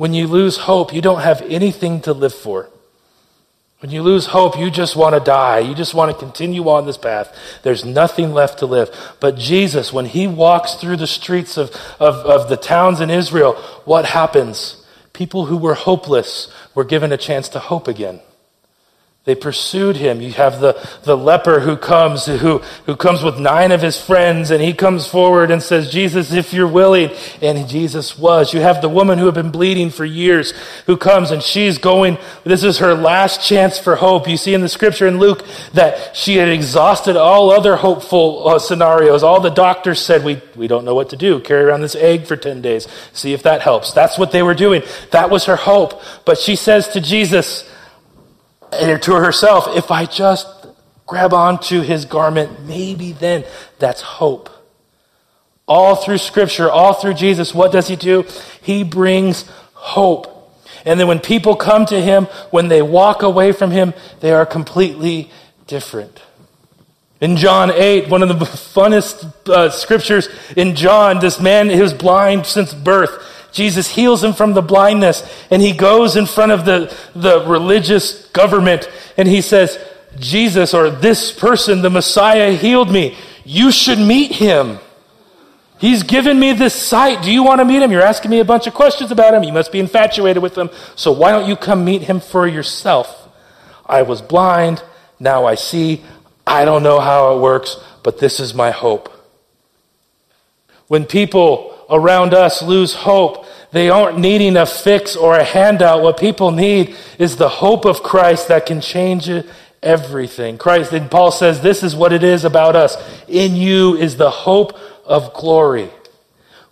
When 0.00 0.14
you 0.14 0.28
lose 0.28 0.56
hope, 0.56 0.94
you 0.94 1.02
don't 1.02 1.20
have 1.20 1.42
anything 1.42 2.00
to 2.08 2.14
live 2.14 2.32
for. 2.32 2.70
When 3.80 3.92
you 3.92 4.02
lose 4.02 4.24
hope, 4.24 4.58
you 4.58 4.70
just 4.70 4.96
want 4.96 5.14
to 5.14 5.20
die. 5.20 5.58
You 5.58 5.74
just 5.74 5.92
want 5.92 6.10
to 6.10 6.18
continue 6.18 6.66
on 6.70 6.86
this 6.86 6.96
path. 6.96 7.36
There's 7.64 7.84
nothing 7.84 8.32
left 8.32 8.60
to 8.60 8.66
live. 8.66 8.88
But 9.20 9.36
Jesus, 9.36 9.92
when 9.92 10.06
he 10.06 10.26
walks 10.26 10.76
through 10.76 10.96
the 10.96 11.06
streets 11.06 11.58
of, 11.58 11.68
of, 12.00 12.14
of, 12.24 12.48
the 12.48 12.56
towns 12.56 13.02
in 13.02 13.10
Israel, 13.10 13.56
what 13.84 14.06
happens? 14.06 14.82
People 15.12 15.44
who 15.44 15.58
were 15.58 15.74
hopeless 15.74 16.50
were 16.74 16.84
given 16.84 17.12
a 17.12 17.18
chance 17.18 17.50
to 17.50 17.58
hope 17.58 17.86
again. 17.86 18.20
They 19.24 19.34
pursued 19.34 19.96
him. 19.96 20.22
You 20.22 20.32
have 20.32 20.60
the, 20.60 20.72
the 21.02 21.14
leper 21.14 21.60
who 21.60 21.76
comes, 21.76 22.24
who, 22.24 22.58
who 22.86 22.96
comes 22.96 23.22
with 23.22 23.38
nine 23.38 23.70
of 23.70 23.82
his 23.82 24.02
friends, 24.02 24.50
and 24.50 24.62
he 24.62 24.72
comes 24.72 25.06
forward 25.06 25.50
and 25.50 25.62
says, 25.62 25.92
Jesus, 25.92 26.32
if 26.32 26.54
you're 26.54 26.66
willing. 26.66 27.10
And 27.42 27.68
Jesus 27.68 28.18
was. 28.18 28.54
You 28.54 28.60
have 28.60 28.80
the 28.80 28.88
woman 28.88 29.18
who 29.18 29.26
had 29.26 29.34
been 29.34 29.50
bleeding 29.50 29.90
for 29.90 30.06
years 30.06 30.54
who 30.86 30.96
comes 30.96 31.32
and 31.32 31.42
she's 31.42 31.76
going, 31.76 32.16
this 32.44 32.64
is 32.64 32.78
her 32.78 32.94
last 32.94 33.46
chance 33.46 33.78
for 33.78 33.94
hope. 33.94 34.26
You 34.26 34.38
see 34.38 34.54
in 34.54 34.62
the 34.62 34.70
scripture 34.70 35.06
in 35.06 35.18
Luke 35.18 35.46
that 35.74 36.16
she 36.16 36.38
had 36.38 36.48
exhausted 36.48 37.16
all 37.16 37.50
other 37.50 37.76
hopeful 37.76 38.48
uh, 38.48 38.58
scenarios. 38.58 39.22
All 39.22 39.40
the 39.40 39.50
doctors 39.50 40.00
said, 40.00 40.24
we, 40.24 40.40
we 40.56 40.66
don't 40.66 40.86
know 40.86 40.94
what 40.94 41.10
to 41.10 41.16
do. 41.18 41.40
Carry 41.40 41.64
around 41.64 41.82
this 41.82 41.94
egg 41.94 42.26
for 42.26 42.36
10 42.36 42.62
days. 42.62 42.88
See 43.12 43.34
if 43.34 43.42
that 43.42 43.60
helps. 43.60 43.92
That's 43.92 44.18
what 44.18 44.32
they 44.32 44.42
were 44.42 44.54
doing. 44.54 44.82
That 45.10 45.28
was 45.28 45.44
her 45.44 45.56
hope. 45.56 46.00
But 46.24 46.38
she 46.38 46.56
says 46.56 46.88
to 46.88 47.02
Jesus, 47.02 47.69
and 48.72 49.02
to 49.02 49.14
herself, 49.14 49.76
if 49.76 49.90
I 49.90 50.06
just 50.06 50.46
grab 51.06 51.32
onto 51.32 51.80
his 51.80 52.04
garment, 52.04 52.66
maybe 52.66 53.12
then 53.12 53.44
that's 53.78 54.00
hope. 54.00 54.48
All 55.66 55.96
through 55.96 56.18
Scripture, 56.18 56.70
all 56.70 56.94
through 56.94 57.14
Jesus, 57.14 57.54
what 57.54 57.72
does 57.72 57.88
he 57.88 57.96
do? 57.96 58.24
He 58.62 58.82
brings 58.84 59.48
hope. 59.74 60.26
And 60.84 60.98
then 60.98 61.08
when 61.08 61.20
people 61.20 61.56
come 61.56 61.86
to 61.86 62.00
him, 62.00 62.24
when 62.50 62.68
they 62.68 62.82
walk 62.82 63.22
away 63.22 63.52
from 63.52 63.70
him, 63.70 63.92
they 64.20 64.32
are 64.32 64.46
completely 64.46 65.30
different. 65.66 66.22
In 67.20 67.36
John 67.36 67.70
8, 67.70 68.08
one 68.08 68.22
of 68.22 68.28
the 68.28 68.34
funnest 68.44 69.48
uh, 69.48 69.70
scriptures 69.70 70.28
in 70.56 70.74
John, 70.74 71.18
this 71.20 71.38
man 71.38 71.70
is 71.70 71.92
blind 71.92 72.46
since 72.46 72.72
birth. 72.72 73.39
Jesus 73.52 73.88
heals 73.88 74.22
him 74.22 74.32
from 74.32 74.54
the 74.54 74.62
blindness, 74.62 75.22
and 75.50 75.60
he 75.60 75.72
goes 75.72 76.16
in 76.16 76.26
front 76.26 76.52
of 76.52 76.64
the, 76.64 76.94
the 77.14 77.44
religious 77.46 78.26
government 78.28 78.88
and 79.16 79.28
he 79.28 79.40
says, 79.40 79.78
Jesus 80.18 80.74
or 80.74 80.90
this 80.90 81.32
person, 81.32 81.82
the 81.82 81.90
Messiah, 81.90 82.52
healed 82.52 82.90
me. 82.90 83.16
You 83.44 83.70
should 83.70 83.98
meet 83.98 84.32
him. 84.32 84.78
He's 85.78 86.02
given 86.02 86.38
me 86.38 86.52
this 86.52 86.74
sight. 86.74 87.22
Do 87.22 87.32
you 87.32 87.42
want 87.42 87.60
to 87.60 87.64
meet 87.64 87.82
him? 87.82 87.90
You're 87.90 88.02
asking 88.02 88.30
me 88.30 88.40
a 88.40 88.44
bunch 88.44 88.66
of 88.66 88.74
questions 88.74 89.10
about 89.10 89.32
him. 89.32 89.42
You 89.42 89.52
must 89.52 89.72
be 89.72 89.80
infatuated 89.80 90.42
with 90.42 90.56
him. 90.56 90.68
So 90.94 91.10
why 91.10 91.30
don't 91.32 91.48
you 91.48 91.56
come 91.56 91.84
meet 91.84 92.02
him 92.02 92.20
for 92.20 92.46
yourself? 92.46 93.28
I 93.86 94.02
was 94.02 94.20
blind. 94.20 94.82
Now 95.18 95.46
I 95.46 95.54
see. 95.54 96.02
I 96.46 96.64
don't 96.64 96.82
know 96.82 97.00
how 97.00 97.34
it 97.34 97.40
works, 97.40 97.76
but 98.02 98.18
this 98.18 98.40
is 98.40 98.52
my 98.52 98.70
hope. 98.70 99.10
When 100.88 101.06
people 101.06 101.79
around 101.90 102.34
us 102.34 102.62
lose 102.62 102.94
hope, 102.94 103.46
they 103.72 103.88
aren't 103.88 104.18
needing 104.18 104.56
a 104.56 104.66
fix 104.66 105.16
or 105.16 105.36
a 105.36 105.44
handout. 105.44 106.02
What 106.02 106.18
people 106.18 106.50
need 106.50 106.96
is 107.18 107.36
the 107.36 107.48
hope 107.48 107.84
of 107.84 108.02
Christ 108.02 108.48
that 108.48 108.66
can 108.66 108.80
change 108.80 109.30
everything. 109.82 110.58
Christ, 110.58 110.92
and 110.92 111.10
Paul 111.10 111.30
says, 111.30 111.60
this 111.60 111.82
is 111.82 111.94
what 111.94 112.12
it 112.12 112.22
is 112.22 112.44
about 112.44 112.76
us. 112.76 112.96
In 113.28 113.56
you 113.56 113.96
is 113.96 114.16
the 114.16 114.30
hope 114.30 114.78
of 115.04 115.32
glory. 115.34 115.90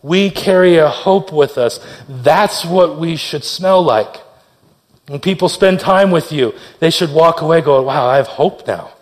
We 0.02 0.30
carry 0.30 0.76
a 0.76 0.88
hope 0.88 1.32
with 1.32 1.58
us. 1.58 1.80
That's 2.08 2.64
what 2.64 2.98
we 2.98 3.16
should 3.16 3.44
smell 3.44 3.82
like. 3.82 4.16
When 5.08 5.20
people 5.20 5.48
spend 5.48 5.80
time 5.80 6.10
with 6.10 6.32
you, 6.32 6.54
they 6.80 6.90
should 6.90 7.12
walk 7.12 7.40
away 7.40 7.60
going, 7.62 7.86
wow, 7.86 8.06
I 8.06 8.16
have 8.16 8.26
hope 8.26 8.66
now. 8.66 8.92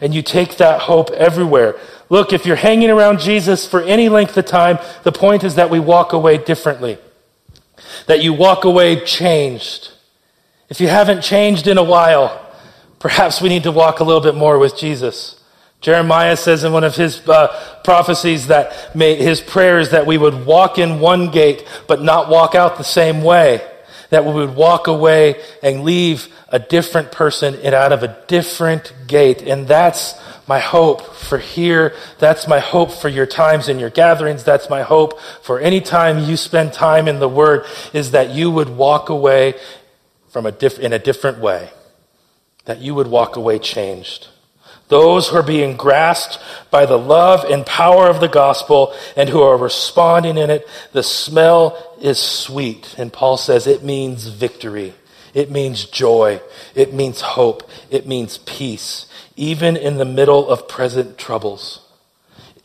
And 0.00 0.14
you 0.14 0.22
take 0.22 0.56
that 0.56 0.80
hope 0.82 1.10
everywhere. 1.10 1.76
Look, 2.10 2.32
if 2.34 2.44
you're 2.44 2.56
hanging 2.56 2.90
around 2.90 3.20
Jesus 3.20 3.66
for 3.66 3.80
any 3.80 4.10
length 4.10 4.36
of 4.36 4.44
time, 4.44 4.78
the 5.04 5.12
point 5.12 5.44
is 5.44 5.54
that 5.54 5.70
we 5.70 5.80
walk 5.80 6.12
away 6.12 6.36
differently 6.36 6.98
that 8.06 8.22
you 8.22 8.32
walk 8.32 8.64
away 8.64 9.04
changed. 9.04 9.90
If 10.68 10.80
you 10.80 10.88
haven't 10.88 11.22
changed 11.22 11.66
in 11.66 11.78
a 11.78 11.82
while, 11.82 12.46
perhaps 12.98 13.40
we 13.40 13.48
need 13.48 13.64
to 13.64 13.72
walk 13.72 14.00
a 14.00 14.04
little 14.04 14.20
bit 14.20 14.34
more 14.34 14.58
with 14.58 14.76
Jesus. 14.76 15.40
Jeremiah 15.80 16.36
says 16.36 16.62
in 16.62 16.72
one 16.72 16.84
of 16.84 16.94
his 16.94 17.26
uh, 17.28 17.80
prophecies 17.84 18.48
that 18.48 18.94
may, 18.94 19.16
his 19.16 19.40
prayer 19.40 19.78
is 19.78 19.90
that 19.90 20.06
we 20.06 20.18
would 20.18 20.44
walk 20.44 20.78
in 20.78 21.00
one 21.00 21.30
gate, 21.30 21.66
but 21.88 22.02
not 22.02 22.28
walk 22.28 22.54
out 22.54 22.76
the 22.76 22.84
same 22.84 23.22
way. 23.22 23.66
That 24.10 24.24
we 24.24 24.32
would 24.32 24.54
walk 24.54 24.86
away 24.86 25.40
and 25.62 25.82
leave 25.84 26.28
a 26.48 26.58
different 26.58 27.12
person 27.12 27.54
and 27.62 27.74
out 27.74 27.92
of 27.92 28.02
a 28.02 28.16
different 28.26 28.92
gate. 29.06 29.42
And 29.42 29.66
that's 29.66 30.20
my 30.46 30.58
hope 30.58 31.02
for 31.14 31.38
here. 31.38 31.94
That's 32.18 32.48
my 32.48 32.58
hope 32.58 32.90
for 32.90 33.08
your 33.08 33.26
times 33.26 33.68
and 33.68 33.78
your 33.78 33.90
gatherings. 33.90 34.42
That's 34.42 34.68
my 34.68 34.82
hope 34.82 35.20
for 35.42 35.60
any 35.60 35.80
time 35.80 36.18
you 36.28 36.36
spend 36.36 36.72
time 36.72 37.06
in 37.06 37.20
the 37.20 37.28
Word 37.28 37.64
is 37.92 38.10
that 38.10 38.30
you 38.30 38.50
would 38.50 38.68
walk 38.68 39.08
away 39.08 39.54
from 40.28 40.46
a 40.46 40.52
diff- 40.52 40.80
in 40.80 40.92
a 40.92 40.98
different 40.98 41.38
way. 41.38 41.70
That 42.64 42.80
you 42.80 42.94
would 42.96 43.06
walk 43.06 43.36
away 43.36 43.58
changed. 43.58 44.26
Those 44.90 45.28
who 45.28 45.36
are 45.36 45.42
being 45.42 45.76
grasped 45.76 46.38
by 46.70 46.84
the 46.84 46.98
love 46.98 47.44
and 47.44 47.64
power 47.64 48.08
of 48.08 48.20
the 48.20 48.28
gospel 48.28 48.94
and 49.16 49.30
who 49.30 49.40
are 49.40 49.56
responding 49.56 50.36
in 50.36 50.50
it, 50.50 50.68
the 50.92 51.02
smell 51.02 51.96
is 52.02 52.18
sweet. 52.18 52.94
And 52.98 53.10
Paul 53.10 53.38
says 53.38 53.66
it 53.66 53.82
means 53.82 54.26
victory. 54.26 54.92
It 55.32 55.50
means 55.50 55.86
joy. 55.86 56.42
It 56.74 56.92
means 56.92 57.22
hope. 57.22 57.68
It 57.88 58.06
means 58.06 58.38
peace 58.38 59.06
even 59.40 59.74
in 59.74 59.96
the 59.96 60.04
middle 60.04 60.50
of 60.50 60.68
present 60.68 61.16
troubles. 61.16 61.80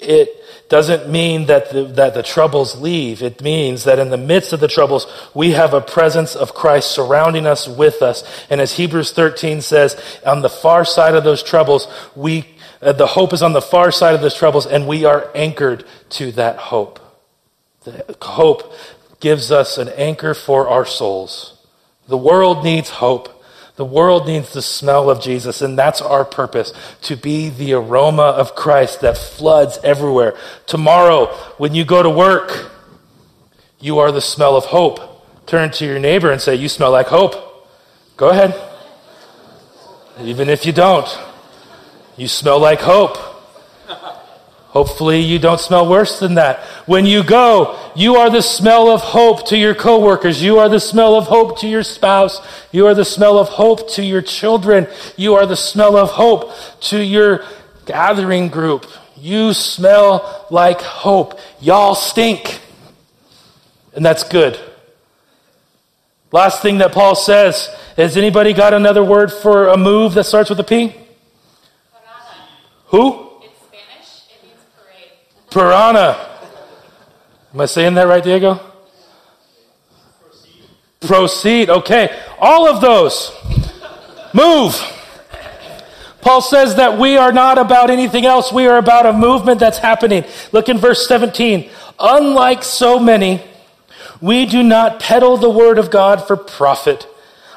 It 0.06 0.70
doesn't 0.70 1.10
mean 1.10 1.46
that 1.46 1.70
the, 1.72 1.84
that 1.84 2.14
the 2.14 2.24
troubles 2.24 2.80
leave. 2.80 3.22
It 3.22 3.42
means 3.42 3.84
that 3.84 4.00
in 4.00 4.10
the 4.10 4.18
midst 4.18 4.54
of 4.54 4.60
the 4.60 4.68
troubles, 4.68 5.06
we 5.34 5.52
have 5.52 5.74
a 5.74 5.82
presence 5.82 6.36
of 6.36 6.56
Christ 6.56 6.92
surrounding 6.92 7.46
us 7.46 7.68
with 7.68 8.02
us. 8.02 8.24
And 8.50 8.60
as 8.60 8.74
Hebrews 8.74 9.12
13 9.12 9.62
says, 9.62 10.02
on 10.26 10.42
the 10.42 10.50
far 10.50 10.86
side 10.86 11.16
of 11.16 11.24
those 11.24 11.44
troubles, 11.44 11.88
we, 12.16 12.46
uh, 12.82 12.94
the 12.94 13.08
hope 13.08 13.34
is 13.34 13.44
on 13.44 13.54
the 13.54 13.62
far 13.62 13.92
side 13.92 14.16
of 14.16 14.22
those 14.22 14.36
troubles, 14.36 14.66
and 14.66 14.88
we 14.88 15.06
are 15.06 15.30
anchored 15.36 15.86
to 16.12 16.32
that 16.34 16.58
hope. 16.58 17.00
The 17.84 18.18
hope 18.22 18.74
gives 19.20 19.52
us 19.52 19.78
an 19.78 19.90
anchor 19.90 20.34
for 20.34 20.68
our 20.68 20.86
souls. 20.86 21.60
The 22.08 22.18
world 22.18 22.64
needs 22.64 22.90
hope. 22.90 23.35
The 23.76 23.86
world 23.86 24.26
needs 24.26 24.54
the 24.54 24.62
smell 24.62 25.10
of 25.10 25.22
Jesus, 25.22 25.62
and 25.62 25.78
that's 25.78 26.02
our 26.02 26.24
purpose 26.24 26.72
to 27.04 27.18
be 27.18 27.50
the 27.50 27.74
aroma 27.74 28.24
of 28.24 28.56
Christ 28.56 29.02
that 29.02 29.18
floods 29.18 29.78
everywhere. 29.84 30.38
Tomorrow, 30.66 31.28
when 31.58 31.76
you 31.76 31.84
go 31.84 32.02
to 32.02 32.10
work, 32.10 32.72
you 33.80 34.00
are 34.00 34.12
the 34.14 34.22
smell 34.22 34.56
of 34.56 34.66
hope. 34.66 35.46
Turn 35.46 35.72
to 35.72 35.86
your 35.86 36.00
neighbor 36.00 36.32
and 36.32 36.40
say, 36.40 36.56
You 36.56 36.70
smell 36.70 36.92
like 36.92 37.08
hope. 37.08 37.36
Go 38.16 38.30
ahead. 38.30 38.56
Even 40.22 40.48
if 40.48 40.66
you 40.66 40.72
don't, 40.72 41.08
you 42.16 42.30
smell 42.30 42.60
like 42.60 42.80
hope. 42.80 43.35
Hopefully, 44.76 45.22
you 45.22 45.40
don't 45.40 45.60
smell 45.60 45.88
worse 45.88 46.20
than 46.20 46.36
that. 46.36 46.60
When 46.86 47.06
you 47.06 47.24
go, 47.24 47.80
you 47.96 48.18
are 48.18 48.30
the 48.30 48.42
smell 48.42 48.90
of 48.90 49.02
hope 49.02 49.48
to 49.48 49.58
your 49.58 49.74
coworkers. 49.74 50.44
You 50.44 50.60
are 50.60 50.68
the 50.68 50.82
smell 50.82 51.16
of 51.16 51.28
hope 51.28 51.60
to 51.60 51.68
your 51.68 51.84
spouse. 51.84 52.42
You 52.74 52.86
are 52.88 52.94
the 52.94 53.06
smell 53.06 53.40
of 53.40 53.48
hope 53.48 53.90
to 53.92 54.04
your 54.04 54.22
children. 54.22 54.88
You 55.16 55.36
are 55.36 55.46
the 55.46 55.56
smell 55.56 55.96
of 55.96 56.10
hope 56.10 56.52
to 56.82 57.02
your 57.02 57.46
gathering 57.86 58.50
group. 58.50 58.86
You 59.16 59.54
smell 59.54 60.46
like 60.52 60.82
hope. 60.82 61.40
Y'all 61.62 61.96
stink. 61.96 62.60
And 63.94 64.06
that's 64.06 64.24
good. 64.24 64.60
Last 66.32 66.62
thing 66.62 66.80
that 66.80 66.92
Paul 66.92 67.16
says 67.16 67.70
has 67.96 68.18
anybody 68.18 68.52
got 68.52 68.74
another 68.74 69.06
word 69.06 69.32
for 69.32 69.70
a 69.70 69.78
move 69.78 70.16
that 70.16 70.26
starts 70.26 70.50
with 70.50 70.60
a 70.60 70.66
P? 70.66 70.94
Who? 72.88 73.42
In 73.42 73.50
Spanish, 73.68 74.24
it 74.30 74.44
means 74.44 74.60
parade. 74.76 75.12
Piranha. 75.56 76.18
Am 77.54 77.62
I 77.62 77.66
saying 77.66 77.94
that 77.94 78.08
right, 78.08 78.22
Diego? 78.22 78.60
Proceed. 81.00 81.70
Okay. 81.70 82.14
All 82.40 82.68
of 82.68 82.82
those. 82.82 83.32
Move. 84.34 84.76
Paul 86.20 86.42
says 86.42 86.76
that 86.76 87.00
we 87.00 87.16
are 87.16 87.32
not 87.32 87.58
about 87.58 87.90
anything 87.90 88.26
else. 88.26 88.52
We 88.52 88.68
are 88.68 88.78
about 88.78 89.06
a 89.06 89.14
movement 89.14 89.62
that's 89.62 89.78
happening. 89.78 90.26
Look 90.52 90.68
in 90.68 90.78
verse 90.78 91.08
17. 91.08 91.70
Unlike 92.02 92.64
so 92.64 93.00
many, 93.00 93.42
we 94.20 94.46
do 94.46 94.62
not 94.62 95.00
peddle 95.00 95.38
the 95.38 95.50
word 95.50 95.80
of 95.80 95.90
God 95.90 96.28
for 96.28 96.36
profit. 96.36 97.08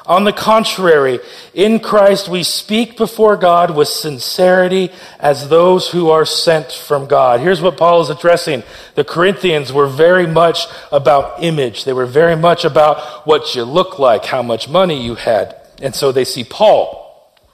On 0.09 0.23
the 0.23 0.33
contrary, 0.33 1.19
in 1.53 1.79
Christ 1.79 2.27
we 2.27 2.41
speak 2.41 2.97
before 2.97 3.37
God 3.37 3.75
with 3.75 3.87
sincerity 3.87 4.91
as 5.19 5.49
those 5.49 5.91
who 5.91 6.09
are 6.09 6.25
sent 6.25 6.71
from 6.71 7.07
God. 7.07 7.41
Here's 7.41 7.61
what 7.61 7.77
Paul 7.77 8.01
is 8.01 8.09
addressing. 8.09 8.63
The 8.95 9.03
Corinthians 9.03 9.71
were 9.71 9.87
very 9.87 10.25
much 10.25 10.65
about 10.91 11.43
image. 11.43 11.85
They 11.85 11.93
were 11.93 12.07
very 12.07 12.35
much 12.35 12.65
about 12.65 13.27
what 13.27 13.53
you 13.53 13.63
look 13.63 13.99
like, 13.99 14.25
how 14.25 14.41
much 14.41 14.67
money 14.67 14.99
you 14.99 15.13
had. 15.13 15.55
And 15.79 15.93
so 15.93 16.11
they 16.11 16.25
see 16.25 16.43
Paul 16.43 17.05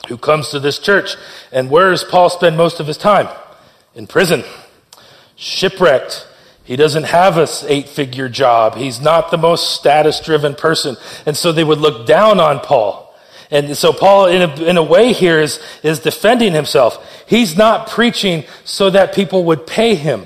who 0.07 0.17
comes 0.17 0.50
to 0.51 0.59
this 0.59 0.79
church. 0.79 1.17
And 1.51 1.69
where 1.69 1.91
does 1.91 2.05
Paul 2.05 2.29
spend 2.29 2.55
most 2.55 2.79
of 2.79 2.88
his 2.88 2.97
time? 2.97 3.27
In 3.95 4.07
prison, 4.07 4.45
shipwrecked. 5.35 6.25
He 6.65 6.75
doesn't 6.75 7.03
have 7.03 7.38
a 7.38 7.48
eight 7.67 7.88
figure 7.88 8.27
job. 8.27 8.75
He's 8.75 9.00
not 9.00 9.31
the 9.31 9.38
most 9.38 9.75
status 9.75 10.19
driven 10.19 10.55
person. 10.55 10.98
And 11.25 11.38
so 11.38 11.51
they 11.51 11.63
would 11.63 11.79
look 11.79 12.05
down 12.05 12.39
on 12.39 12.60
Paul. 12.60 13.15
And 13.51 13.77
so 13.77 13.93
Paul, 13.93 14.25
in 14.25 14.41
a, 14.41 14.63
in 14.63 14.77
a 14.77 14.84
way 14.84 15.13
here, 15.13 15.39
is, 15.39 15.60
is 15.84 16.00
defending 16.00 16.53
himself. 16.53 16.98
He's 17.27 17.55
not 17.55 17.88
preaching 17.88 18.43
so 18.63 18.89
that 18.89 19.13
people 19.13 19.45
would 19.45 19.67
pay 19.67 19.93
him 19.95 20.25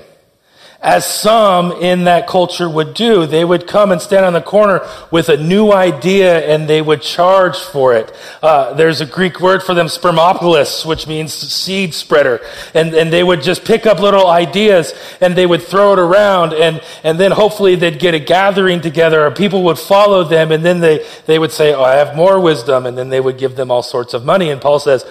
as 0.82 1.04
some 1.04 1.72
in 1.72 2.04
that 2.04 2.26
culture 2.26 2.68
would 2.68 2.94
do. 2.94 3.26
They 3.26 3.44
would 3.44 3.66
come 3.66 3.92
and 3.92 4.00
stand 4.00 4.24
on 4.24 4.32
the 4.32 4.40
corner 4.40 4.80
with 5.10 5.28
a 5.28 5.36
new 5.36 5.72
idea 5.72 6.40
and 6.46 6.68
they 6.68 6.80
would 6.80 7.02
charge 7.02 7.58
for 7.58 7.94
it. 7.94 8.10
Uh, 8.42 8.72
there's 8.72 9.02
a 9.02 9.06
Greek 9.06 9.40
word 9.40 9.62
for 9.62 9.74
them, 9.74 9.88
spermopolis, 9.88 10.86
which 10.86 11.06
means 11.06 11.34
seed 11.34 11.92
spreader. 11.92 12.40
And, 12.72 12.94
and 12.94 13.12
they 13.12 13.22
would 13.22 13.42
just 13.42 13.64
pick 13.64 13.84
up 13.84 14.00
little 14.00 14.26
ideas 14.26 14.94
and 15.20 15.36
they 15.36 15.44
would 15.44 15.62
throw 15.62 15.92
it 15.92 15.98
around 15.98 16.54
and, 16.54 16.80
and 17.04 17.20
then 17.20 17.32
hopefully 17.32 17.76
they'd 17.76 17.98
get 17.98 18.14
a 18.14 18.18
gathering 18.18 18.80
together 18.80 19.26
or 19.26 19.30
people 19.30 19.64
would 19.64 19.78
follow 19.78 20.24
them 20.24 20.50
and 20.50 20.64
then 20.64 20.80
they, 20.80 21.06
they 21.26 21.38
would 21.38 21.52
say, 21.52 21.74
oh, 21.74 21.82
I 21.82 21.96
have 21.96 22.16
more 22.16 22.40
wisdom. 22.40 22.86
And 22.86 22.96
then 22.96 23.10
they 23.10 23.20
would 23.20 23.36
give 23.36 23.54
them 23.54 23.70
all 23.70 23.82
sorts 23.82 24.14
of 24.14 24.24
money. 24.24 24.48
And 24.48 24.62
Paul 24.62 24.78
says, 24.78 25.04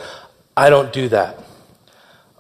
I 0.58 0.72
don't 0.72 0.92
do 0.92 1.10
that. 1.10 1.38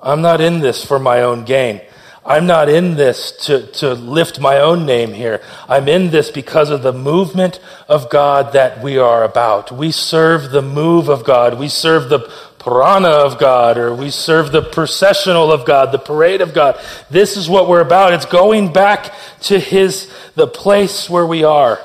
I'm 0.01 0.21
not 0.21 0.41
in 0.41 0.61
this 0.61 0.83
for 0.83 0.97
my 0.97 1.21
own 1.21 1.45
gain. 1.45 1.81
I'm 2.25 2.45
not 2.45 2.69
in 2.69 2.95
this 2.95 3.31
to, 3.45 3.65
to 3.73 3.93
lift 3.93 4.39
my 4.39 4.59
own 4.59 4.85
name 4.85 5.13
here. 5.13 5.41
I'm 5.67 5.87
in 5.87 6.11
this 6.11 6.29
because 6.29 6.69
of 6.69 6.83
the 6.83 6.93
movement 6.93 7.59
of 7.87 8.09
God 8.09 8.53
that 8.53 8.83
we 8.83 8.97
are 8.97 9.23
about. 9.23 9.71
We 9.71 9.91
serve 9.91 10.51
the 10.51 10.61
move 10.61 11.09
of 11.09 11.23
God. 11.23 11.57
We 11.57 11.69
serve 11.69 12.09
the 12.09 12.31
piranha 12.59 13.09
of 13.09 13.39
God, 13.39 13.77
or 13.77 13.95
we 13.95 14.09
serve 14.09 14.51
the 14.51 14.61
processional 14.61 15.51
of 15.51 15.65
God, 15.65 15.91
the 15.91 15.97
parade 15.97 16.41
of 16.41 16.53
God. 16.53 16.79
This 17.09 17.37
is 17.37 17.49
what 17.49 17.69
we're 17.69 17.81
about. 17.81 18.13
It's 18.13 18.25
going 18.25 18.73
back 18.73 19.13
to 19.43 19.57
His, 19.57 20.11
the 20.35 20.47
place 20.47 21.09
where 21.09 21.25
we 21.25 21.43
are. 21.45 21.79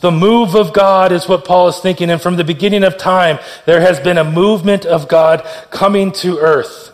The 0.00 0.10
move 0.10 0.54
of 0.54 0.72
God 0.72 1.12
is 1.12 1.28
what 1.28 1.44
Paul 1.44 1.68
is 1.68 1.78
thinking. 1.78 2.08
And 2.08 2.20
from 2.20 2.36
the 2.36 2.44
beginning 2.44 2.84
of 2.84 2.96
time, 2.96 3.38
there 3.66 3.80
has 3.80 4.00
been 4.00 4.16
a 4.16 4.24
movement 4.24 4.86
of 4.86 5.08
God 5.08 5.46
coming 5.70 6.12
to 6.12 6.38
earth. 6.38 6.92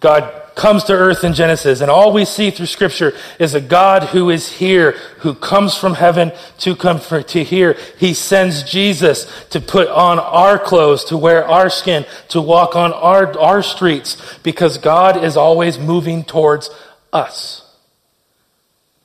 God 0.00 0.43
comes 0.54 0.84
to 0.84 0.92
earth 0.92 1.24
in 1.24 1.34
Genesis. 1.34 1.80
And 1.80 1.90
all 1.90 2.12
we 2.12 2.24
see 2.24 2.50
through 2.50 2.66
scripture 2.66 3.12
is 3.38 3.54
a 3.54 3.60
God 3.60 4.04
who 4.04 4.30
is 4.30 4.52
here, 4.52 4.92
who 5.18 5.34
comes 5.34 5.76
from 5.76 5.94
heaven 5.94 6.32
to 6.58 6.76
come 6.76 6.98
for, 6.98 7.22
to 7.22 7.44
here. 7.44 7.76
He 7.98 8.14
sends 8.14 8.62
Jesus 8.62 9.26
to 9.50 9.60
put 9.60 9.88
on 9.88 10.18
our 10.18 10.58
clothes, 10.58 11.04
to 11.06 11.16
wear 11.16 11.46
our 11.46 11.70
skin, 11.70 12.06
to 12.28 12.40
walk 12.40 12.76
on 12.76 12.92
our, 12.92 13.38
our 13.38 13.62
streets, 13.62 14.38
because 14.42 14.78
God 14.78 15.22
is 15.22 15.36
always 15.36 15.78
moving 15.78 16.24
towards 16.24 16.70
us. 17.12 17.60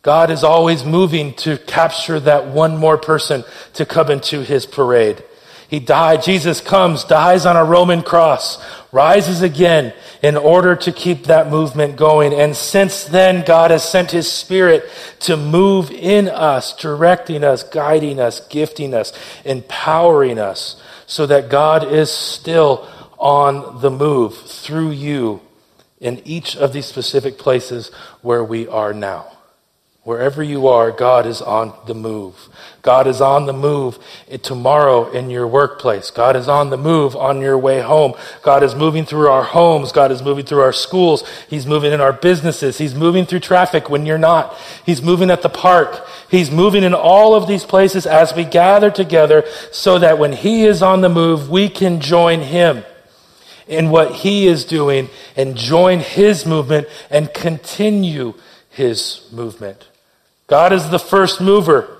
God 0.02 0.32
is 0.32 0.44
always 0.44 0.86
moving 0.86 1.34
to 1.36 1.58
capture 1.58 2.20
that 2.22 2.48
one 2.48 2.78
more 2.78 2.98
person 2.98 3.44
to 3.74 3.86
come 3.86 4.10
into 4.10 4.44
his 4.44 4.66
parade. 4.66 5.24
He 5.70 5.80
died. 5.80 6.24
Jesus 6.24 6.62
comes, 6.62 7.04
dies 7.04 7.46
on 7.46 7.56
a 7.56 7.64
Roman 7.64 8.02
cross, 8.02 8.58
rises 8.92 9.44
again 9.44 9.94
in 10.24 10.36
order 10.36 10.76
to 10.76 10.92
keep 10.92 11.26
that 11.26 11.52
movement 11.52 11.96
going. 11.96 12.34
And 12.34 12.56
since 12.56 13.04
then, 13.04 13.46
God 13.46 13.70
has 13.70 13.88
sent 13.88 14.10
his 14.10 14.30
spirit 14.30 14.90
to 15.22 15.38
move 15.38 15.92
in 15.92 16.28
us, 16.28 16.76
directing 16.76 17.44
us, 17.44 17.62
guiding 17.62 18.20
us, 18.20 18.46
gifting 18.48 18.96
us, 18.96 19.14
empowering 19.46 20.40
us 20.40 20.82
so 21.06 21.28
that 21.28 21.50
God 21.50 21.92
is 21.92 22.12
still 22.12 22.88
on 23.20 23.82
the 23.82 23.92
move 23.92 24.36
through 24.38 24.90
you 24.92 25.40
in 26.00 26.20
each 26.26 26.56
of 26.58 26.74
these 26.74 26.88
specific 26.88 27.38
places 27.38 27.90
where 28.24 28.44
we 28.44 28.68
are 28.68 28.94
now. 28.94 29.39
Wherever 30.10 30.42
you 30.42 30.68
are, 30.68 30.90
God 30.90 31.28
is 31.28 31.40
on 31.40 31.72
the 31.86 31.94
move. 31.94 32.50
God 32.82 33.06
is 33.06 33.22
on 33.22 33.46
the 33.46 33.54
move 33.54 34.00
tomorrow 34.42 35.08
in 35.12 35.30
your 35.30 35.46
workplace. 35.46 36.10
God 36.10 36.36
is 36.36 36.48
on 36.48 36.72
the 36.72 36.78
move 36.78 37.16
on 37.16 37.42
your 37.42 37.60
way 37.60 37.82
home. 37.82 38.16
God 38.42 38.64
is 38.64 38.74
moving 38.74 39.06
through 39.06 39.28
our 39.28 39.44
homes. 39.44 39.92
God 39.92 40.12
is 40.12 40.24
moving 40.24 40.48
through 40.48 40.62
our 40.62 40.74
schools. 40.74 41.24
He's 41.48 41.68
moving 41.68 41.94
in 41.94 42.02
our 42.02 42.12
businesses. 42.12 42.80
He's 42.80 42.96
moving 42.96 43.28
through 43.28 43.42
traffic 43.42 43.88
when 43.88 44.08
you're 44.08 44.18
not. 44.18 44.58
He's 44.84 45.04
moving 45.04 45.30
at 45.30 45.44
the 45.44 45.48
park. 45.48 46.04
He's 46.28 46.50
moving 46.50 46.84
in 46.84 46.96
all 46.96 47.36
of 47.36 47.48
these 47.48 47.64
places 47.64 48.08
as 48.08 48.34
we 48.34 48.46
gather 48.46 48.90
together 48.90 49.44
so 49.72 50.00
that 50.00 50.18
when 50.18 50.34
He 50.34 50.66
is 50.66 50.82
on 50.82 51.02
the 51.02 51.10
move, 51.10 51.52
we 51.52 51.70
can 51.70 52.02
join 52.02 52.42
Him 52.42 52.84
in 53.68 53.92
what 53.92 54.12
He 54.16 54.48
is 54.48 54.66
doing 54.66 55.08
and 55.36 55.56
join 55.56 56.00
His 56.00 56.48
movement 56.48 56.88
and 57.12 57.32
continue 57.32 58.34
His 58.72 59.30
movement. 59.32 59.86
God 60.50 60.74
is 60.74 60.90
the 60.90 61.00
first 61.00 61.40
mover. 61.40 61.98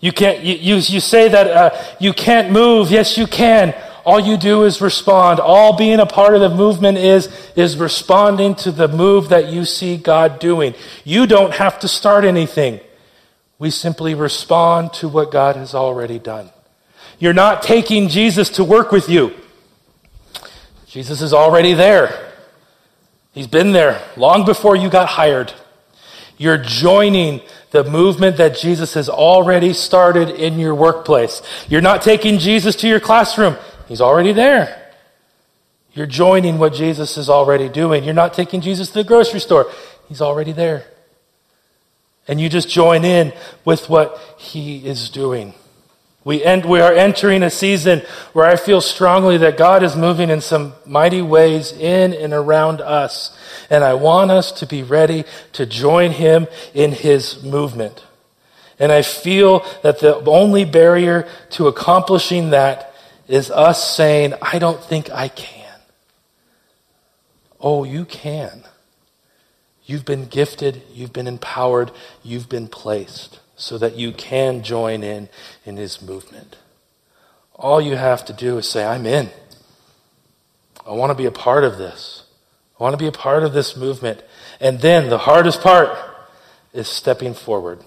You 0.00 0.12
can't, 0.12 0.40
you, 0.44 0.54
you, 0.54 0.74
you 0.76 1.00
say 1.00 1.28
that 1.28 1.46
uh, 1.46 1.84
you 1.98 2.12
can't 2.12 2.52
move. 2.52 2.90
Yes, 2.90 3.16
you 3.16 3.26
can. 3.26 3.74
All 4.04 4.20
you 4.20 4.36
do 4.36 4.64
is 4.64 4.82
respond. 4.82 5.40
All 5.40 5.76
being 5.76 5.98
a 5.98 6.04
part 6.04 6.34
of 6.34 6.42
the 6.42 6.50
movement 6.50 6.98
is, 6.98 7.28
is 7.56 7.78
responding 7.78 8.54
to 8.56 8.70
the 8.70 8.86
move 8.86 9.30
that 9.30 9.48
you 9.48 9.64
see 9.64 9.96
God 9.96 10.38
doing. 10.40 10.74
You 11.04 11.26
don't 11.26 11.54
have 11.54 11.78
to 11.80 11.88
start 11.88 12.24
anything. 12.24 12.80
We 13.58 13.70
simply 13.70 14.14
respond 14.14 14.92
to 14.94 15.08
what 15.08 15.30
God 15.32 15.56
has 15.56 15.74
already 15.74 16.18
done. 16.18 16.50
You're 17.18 17.32
not 17.32 17.62
taking 17.62 18.08
Jesus 18.08 18.50
to 18.50 18.64
work 18.64 18.92
with 18.92 19.08
you. 19.08 19.32
Jesus 20.86 21.22
is 21.22 21.32
already 21.32 21.72
there. 21.72 22.32
He's 23.32 23.46
been 23.46 23.72
there 23.72 24.06
long 24.18 24.44
before 24.44 24.76
you 24.76 24.90
got 24.90 25.08
hired. 25.08 25.52
You're 26.36 26.58
joining 26.58 27.40
the 27.70 27.84
movement 27.84 28.36
that 28.38 28.56
Jesus 28.56 28.94
has 28.94 29.08
already 29.08 29.72
started 29.72 30.30
in 30.30 30.58
your 30.58 30.74
workplace. 30.74 31.42
You're 31.68 31.80
not 31.80 32.02
taking 32.02 32.38
Jesus 32.38 32.76
to 32.76 32.88
your 32.88 33.00
classroom. 33.00 33.56
He's 33.88 34.00
already 34.00 34.32
there. 34.32 34.92
You're 35.92 36.06
joining 36.06 36.58
what 36.58 36.74
Jesus 36.74 37.16
is 37.16 37.30
already 37.30 37.68
doing. 37.68 38.02
You're 38.02 38.14
not 38.14 38.34
taking 38.34 38.60
Jesus 38.60 38.88
to 38.88 38.94
the 38.94 39.04
grocery 39.04 39.40
store. 39.40 39.70
He's 40.08 40.20
already 40.20 40.52
there. 40.52 40.86
And 42.26 42.40
you 42.40 42.48
just 42.48 42.68
join 42.68 43.04
in 43.04 43.32
with 43.64 43.88
what 43.88 44.18
he 44.38 44.86
is 44.86 45.10
doing. 45.10 45.54
We, 46.24 46.42
end, 46.42 46.64
we 46.64 46.80
are 46.80 46.92
entering 46.92 47.42
a 47.42 47.50
season 47.50 48.00
where 48.32 48.46
I 48.46 48.56
feel 48.56 48.80
strongly 48.80 49.36
that 49.38 49.58
God 49.58 49.82
is 49.82 49.94
moving 49.94 50.30
in 50.30 50.40
some 50.40 50.72
mighty 50.86 51.20
ways 51.20 51.70
in 51.70 52.14
and 52.14 52.32
around 52.32 52.80
us. 52.80 53.36
And 53.68 53.84
I 53.84 53.92
want 53.92 54.30
us 54.30 54.50
to 54.52 54.66
be 54.66 54.82
ready 54.82 55.24
to 55.52 55.66
join 55.66 56.12
Him 56.12 56.48
in 56.72 56.92
His 56.92 57.42
movement. 57.42 58.04
And 58.78 58.90
I 58.90 59.02
feel 59.02 59.66
that 59.82 60.00
the 60.00 60.16
only 60.24 60.64
barrier 60.64 61.28
to 61.50 61.68
accomplishing 61.68 62.50
that 62.50 62.94
is 63.28 63.50
us 63.50 63.94
saying, 63.94 64.32
I 64.40 64.58
don't 64.58 64.82
think 64.82 65.10
I 65.10 65.28
can. 65.28 65.78
Oh, 67.60 67.84
you 67.84 68.06
can. 68.06 68.64
You've 69.84 70.06
been 70.06 70.24
gifted, 70.24 70.82
you've 70.90 71.12
been 71.12 71.26
empowered, 71.26 71.90
you've 72.22 72.48
been 72.48 72.68
placed 72.68 73.40
so 73.56 73.78
that 73.78 73.96
you 73.96 74.12
can 74.12 74.62
join 74.62 75.02
in 75.02 75.28
in 75.64 75.76
his 75.76 76.02
movement. 76.02 76.56
All 77.54 77.80
you 77.80 77.96
have 77.96 78.24
to 78.26 78.32
do 78.32 78.58
is 78.58 78.68
say, 78.68 78.84
I'm 78.84 79.06
in. 79.06 79.30
I 80.86 80.92
want 80.92 81.10
to 81.10 81.14
be 81.14 81.26
a 81.26 81.30
part 81.30 81.64
of 81.64 81.78
this. 81.78 82.24
I 82.78 82.82
want 82.82 82.94
to 82.94 82.98
be 82.98 83.06
a 83.06 83.12
part 83.12 83.44
of 83.44 83.52
this 83.52 83.76
movement. 83.76 84.22
And 84.60 84.80
then 84.80 85.08
the 85.08 85.18
hardest 85.18 85.60
part 85.60 85.96
is 86.72 86.88
stepping 86.88 87.34
forward. 87.34 87.82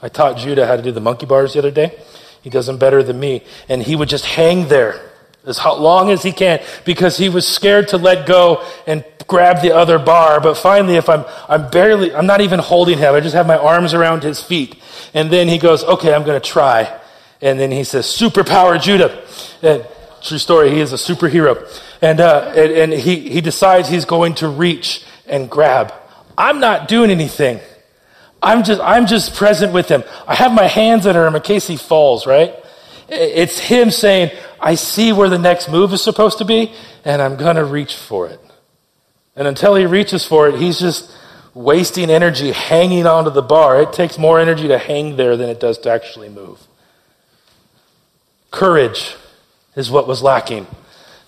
I 0.00 0.08
taught 0.08 0.38
Judah 0.38 0.66
how 0.66 0.76
to 0.76 0.82
do 0.82 0.92
the 0.92 1.00
monkey 1.00 1.26
bars 1.26 1.54
the 1.54 1.58
other 1.58 1.72
day. 1.72 1.98
He 2.42 2.50
does 2.50 2.66
them 2.66 2.78
better 2.78 3.02
than 3.02 3.18
me. 3.18 3.42
And 3.68 3.82
he 3.82 3.96
would 3.96 4.08
just 4.08 4.24
hang 4.24 4.68
there 4.68 5.00
as 5.48 5.58
long 5.64 6.10
as 6.10 6.22
he 6.22 6.32
can 6.32 6.62
because 6.84 7.16
he 7.16 7.28
was 7.28 7.46
scared 7.46 7.88
to 7.88 7.96
let 7.96 8.26
go 8.26 8.64
and 8.86 9.04
grab 9.26 9.62
the 9.62 9.74
other 9.74 9.98
bar. 9.98 10.40
But 10.40 10.56
finally, 10.56 10.96
if 10.96 11.08
I'm, 11.08 11.24
I'm 11.48 11.70
barely, 11.70 12.14
I'm 12.14 12.26
not 12.26 12.40
even 12.40 12.58
holding 12.58 12.98
him, 12.98 13.14
I 13.14 13.20
just 13.20 13.34
have 13.34 13.46
my 13.46 13.58
arms 13.58 13.94
around 13.94 14.22
his 14.22 14.42
feet. 14.42 14.76
And 15.14 15.30
then 15.30 15.48
he 15.48 15.58
goes, 15.58 15.84
okay, 15.84 16.14
I'm 16.14 16.24
going 16.24 16.40
to 16.40 16.46
try. 16.46 17.00
And 17.40 17.58
then 17.58 17.70
he 17.70 17.84
says, 17.84 18.06
superpower 18.06 18.80
Judah. 18.80 19.24
And, 19.62 19.86
true 20.22 20.38
story, 20.38 20.70
he 20.70 20.80
is 20.80 20.92
a 20.92 20.96
superhero. 20.96 21.66
And, 22.02 22.20
uh, 22.20 22.52
and, 22.56 22.72
and 22.72 22.92
he, 22.92 23.28
he 23.28 23.40
decides 23.40 23.88
he's 23.88 24.04
going 24.04 24.34
to 24.36 24.48
reach 24.48 25.04
and 25.26 25.48
grab. 25.48 25.92
I'm 26.36 26.60
not 26.60 26.88
doing 26.88 27.10
anything. 27.10 27.60
I'm 28.42 28.62
just, 28.62 28.80
I'm 28.80 29.06
just 29.06 29.34
present 29.34 29.72
with 29.72 29.88
him. 29.88 30.04
I 30.26 30.34
have 30.34 30.52
my 30.52 30.66
hands 30.66 31.06
under 31.06 31.26
him 31.26 31.34
in 31.34 31.42
case 31.42 31.66
he 31.66 31.76
falls, 31.76 32.26
right? 32.26 32.54
It's 33.08 33.58
him 33.58 33.90
saying, 33.90 34.30
I 34.60 34.74
see 34.74 35.12
where 35.12 35.28
the 35.28 35.38
next 35.38 35.68
move 35.70 35.92
is 35.92 36.02
supposed 36.02 36.38
to 36.38 36.44
be, 36.44 36.72
and 37.04 37.22
I'm 37.22 37.36
going 37.36 37.56
to 37.56 37.64
reach 37.64 37.96
for 37.96 38.28
it. 38.28 38.40
And 39.34 39.48
until 39.48 39.74
he 39.74 39.86
reaches 39.86 40.26
for 40.26 40.48
it, 40.48 40.56
he's 40.56 40.78
just 40.78 41.14
wasting 41.54 42.10
energy 42.10 42.52
hanging 42.52 43.06
onto 43.06 43.30
the 43.30 43.42
bar. 43.42 43.80
It 43.80 43.92
takes 43.92 44.18
more 44.18 44.38
energy 44.38 44.68
to 44.68 44.78
hang 44.78 45.16
there 45.16 45.36
than 45.36 45.48
it 45.48 45.60
does 45.60 45.78
to 45.78 45.90
actually 45.90 46.28
move. 46.28 46.60
Courage 48.50 49.16
is 49.74 49.90
what 49.90 50.06
was 50.06 50.22
lacking 50.22 50.66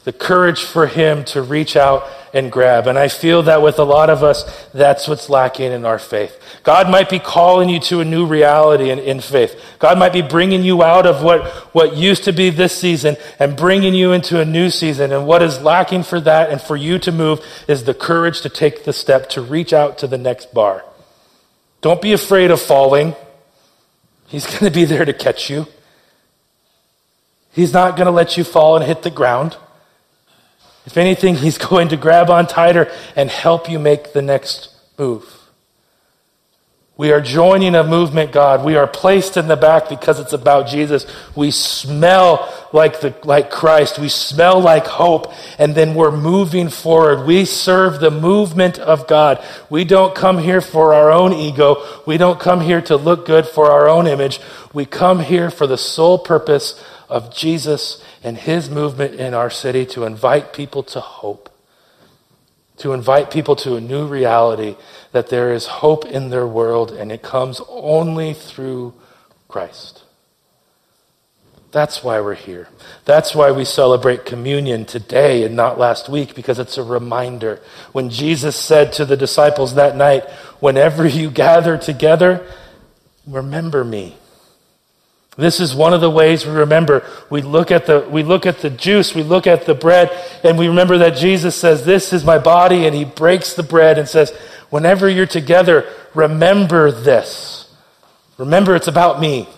the 0.04 0.12
courage 0.12 0.62
for 0.62 0.86
him 0.86 1.24
to 1.24 1.42
reach 1.42 1.76
out 1.76 2.08
and 2.32 2.50
grab. 2.50 2.86
And 2.86 2.98
I 2.98 3.08
feel 3.08 3.42
that 3.42 3.60
with 3.60 3.78
a 3.78 3.84
lot 3.84 4.08
of 4.08 4.22
us, 4.22 4.68
that's 4.72 5.06
what's 5.06 5.28
lacking 5.28 5.72
in 5.72 5.84
our 5.84 5.98
faith. 5.98 6.40
God 6.62 6.88
might 6.88 7.10
be 7.10 7.18
calling 7.18 7.68
you 7.68 7.80
to 7.80 8.00
a 8.00 8.04
new 8.04 8.24
reality 8.24 8.90
in, 8.90 8.98
in 8.98 9.20
faith. 9.20 9.60
God 9.78 9.98
might 9.98 10.12
be 10.12 10.22
bringing 10.22 10.62
you 10.62 10.82
out 10.82 11.06
of 11.06 11.22
what, 11.22 11.46
what 11.74 11.96
used 11.96 12.24
to 12.24 12.32
be 12.32 12.48
this 12.48 12.76
season 12.76 13.16
and 13.38 13.56
bringing 13.56 13.94
you 13.94 14.12
into 14.12 14.40
a 14.40 14.44
new 14.44 14.70
season. 14.70 15.12
And 15.12 15.26
what 15.26 15.42
is 15.42 15.60
lacking 15.60 16.04
for 16.04 16.20
that 16.20 16.50
and 16.50 16.60
for 16.60 16.76
you 16.76 16.98
to 17.00 17.12
move 17.12 17.44
is 17.68 17.84
the 17.84 17.94
courage 17.94 18.40
to 18.42 18.48
take 18.48 18.84
the 18.84 18.92
step 18.92 19.28
to 19.30 19.42
reach 19.42 19.72
out 19.72 19.98
to 19.98 20.06
the 20.06 20.18
next 20.18 20.54
bar. 20.54 20.84
Don't 21.82 22.00
be 22.00 22.12
afraid 22.12 22.50
of 22.50 22.60
falling. 22.60 23.14
He's 24.28 24.46
going 24.58 24.64
to 24.64 24.70
be 24.70 24.86
there 24.86 25.04
to 25.04 25.12
catch 25.12 25.50
you. 25.50 25.66
He's 27.52 27.72
not 27.72 27.96
going 27.96 28.06
to 28.06 28.12
let 28.12 28.38
you 28.38 28.44
fall 28.44 28.76
and 28.76 28.84
hit 28.84 29.02
the 29.02 29.10
ground. 29.10 29.56
If 30.90 30.96
anything, 30.96 31.36
he's 31.36 31.58
going 31.70 31.88
to 31.88 31.96
grab 31.96 32.30
on 32.30 32.46
tighter 32.46 32.90
and 33.14 33.30
help 33.30 33.70
you 33.70 33.78
make 33.78 34.12
the 34.12 34.22
next 34.22 34.74
move. 34.98 35.36
We 36.96 37.12
are 37.12 37.20
joining 37.22 37.74
a 37.74 37.82
movement, 37.82 38.30
God. 38.30 38.62
We 38.62 38.76
are 38.76 38.86
placed 38.86 39.38
in 39.38 39.48
the 39.48 39.56
back 39.56 39.88
because 39.88 40.20
it's 40.20 40.34
about 40.34 40.66
Jesus. 40.66 41.06
We 41.34 41.50
smell 41.50 42.52
like 42.74 43.00
the, 43.00 43.14
like 43.24 43.50
Christ. 43.50 43.98
We 43.98 44.10
smell 44.10 44.60
like 44.60 44.86
hope. 44.86 45.32
And 45.58 45.74
then 45.74 45.94
we're 45.94 46.14
moving 46.14 46.68
forward. 46.68 47.26
We 47.26 47.46
serve 47.46 48.00
the 48.00 48.10
movement 48.10 48.78
of 48.78 49.06
God. 49.06 49.42
We 49.70 49.84
don't 49.84 50.14
come 50.14 50.36
here 50.36 50.60
for 50.60 50.92
our 50.92 51.10
own 51.10 51.32
ego. 51.32 51.82
We 52.06 52.18
don't 52.18 52.38
come 52.38 52.60
here 52.60 52.82
to 52.82 52.96
look 52.96 53.24
good 53.24 53.46
for 53.46 53.70
our 53.70 53.88
own 53.88 54.06
image. 54.06 54.38
We 54.74 54.84
come 54.84 55.20
here 55.20 55.50
for 55.50 55.66
the 55.66 55.78
sole 55.78 56.18
purpose 56.18 56.84
of 57.10 57.34
Jesus 57.34 58.02
and 58.22 58.38
his 58.38 58.70
movement 58.70 59.14
in 59.14 59.34
our 59.34 59.50
city 59.50 59.84
to 59.86 60.04
invite 60.04 60.52
people 60.52 60.82
to 60.84 61.00
hope, 61.00 61.50
to 62.78 62.92
invite 62.92 63.30
people 63.30 63.56
to 63.56 63.76
a 63.76 63.80
new 63.80 64.06
reality 64.06 64.76
that 65.12 65.28
there 65.28 65.52
is 65.52 65.66
hope 65.66 66.04
in 66.06 66.30
their 66.30 66.46
world 66.46 66.92
and 66.92 67.10
it 67.10 67.22
comes 67.22 67.60
only 67.68 68.32
through 68.32 68.94
Christ. 69.48 70.04
That's 71.72 72.02
why 72.02 72.20
we're 72.20 72.34
here. 72.34 72.68
That's 73.04 73.34
why 73.34 73.52
we 73.52 73.64
celebrate 73.64 74.24
communion 74.24 74.84
today 74.84 75.44
and 75.44 75.54
not 75.54 75.78
last 75.78 76.08
week, 76.08 76.34
because 76.34 76.58
it's 76.58 76.76
a 76.76 76.82
reminder. 76.82 77.60
When 77.92 78.10
Jesus 78.10 78.56
said 78.56 78.92
to 78.94 79.04
the 79.04 79.16
disciples 79.16 79.74
that 79.74 79.96
night, 79.96 80.28
Whenever 80.58 81.06
you 81.06 81.30
gather 81.30 81.78
together, 81.78 82.44
remember 83.26 83.84
me. 83.84 84.16
This 85.40 85.58
is 85.58 85.74
one 85.74 85.94
of 85.94 86.02
the 86.02 86.10
ways 86.10 86.44
we 86.44 86.52
remember. 86.52 87.04
We 87.30 87.40
look 87.40 87.70
at 87.70 87.86
the, 87.86 88.06
we 88.10 88.22
look 88.22 88.44
at 88.44 88.58
the 88.58 88.68
juice, 88.68 89.14
we 89.14 89.22
look 89.22 89.46
at 89.46 89.64
the 89.64 89.74
bread, 89.74 90.10
and 90.44 90.58
we 90.58 90.68
remember 90.68 90.98
that 90.98 91.16
Jesus 91.16 91.56
says, 91.56 91.84
This 91.84 92.12
is 92.12 92.24
my 92.24 92.38
body, 92.38 92.86
and 92.86 92.94
he 92.94 93.04
breaks 93.04 93.54
the 93.54 93.62
bread 93.62 93.98
and 93.98 94.06
says, 94.06 94.30
Whenever 94.68 95.08
you're 95.08 95.26
together, 95.26 95.88
remember 96.14 96.92
this. 96.92 97.72
Remember 98.36 98.76
it's 98.76 98.86
about 98.86 99.18
me. 99.18 99.48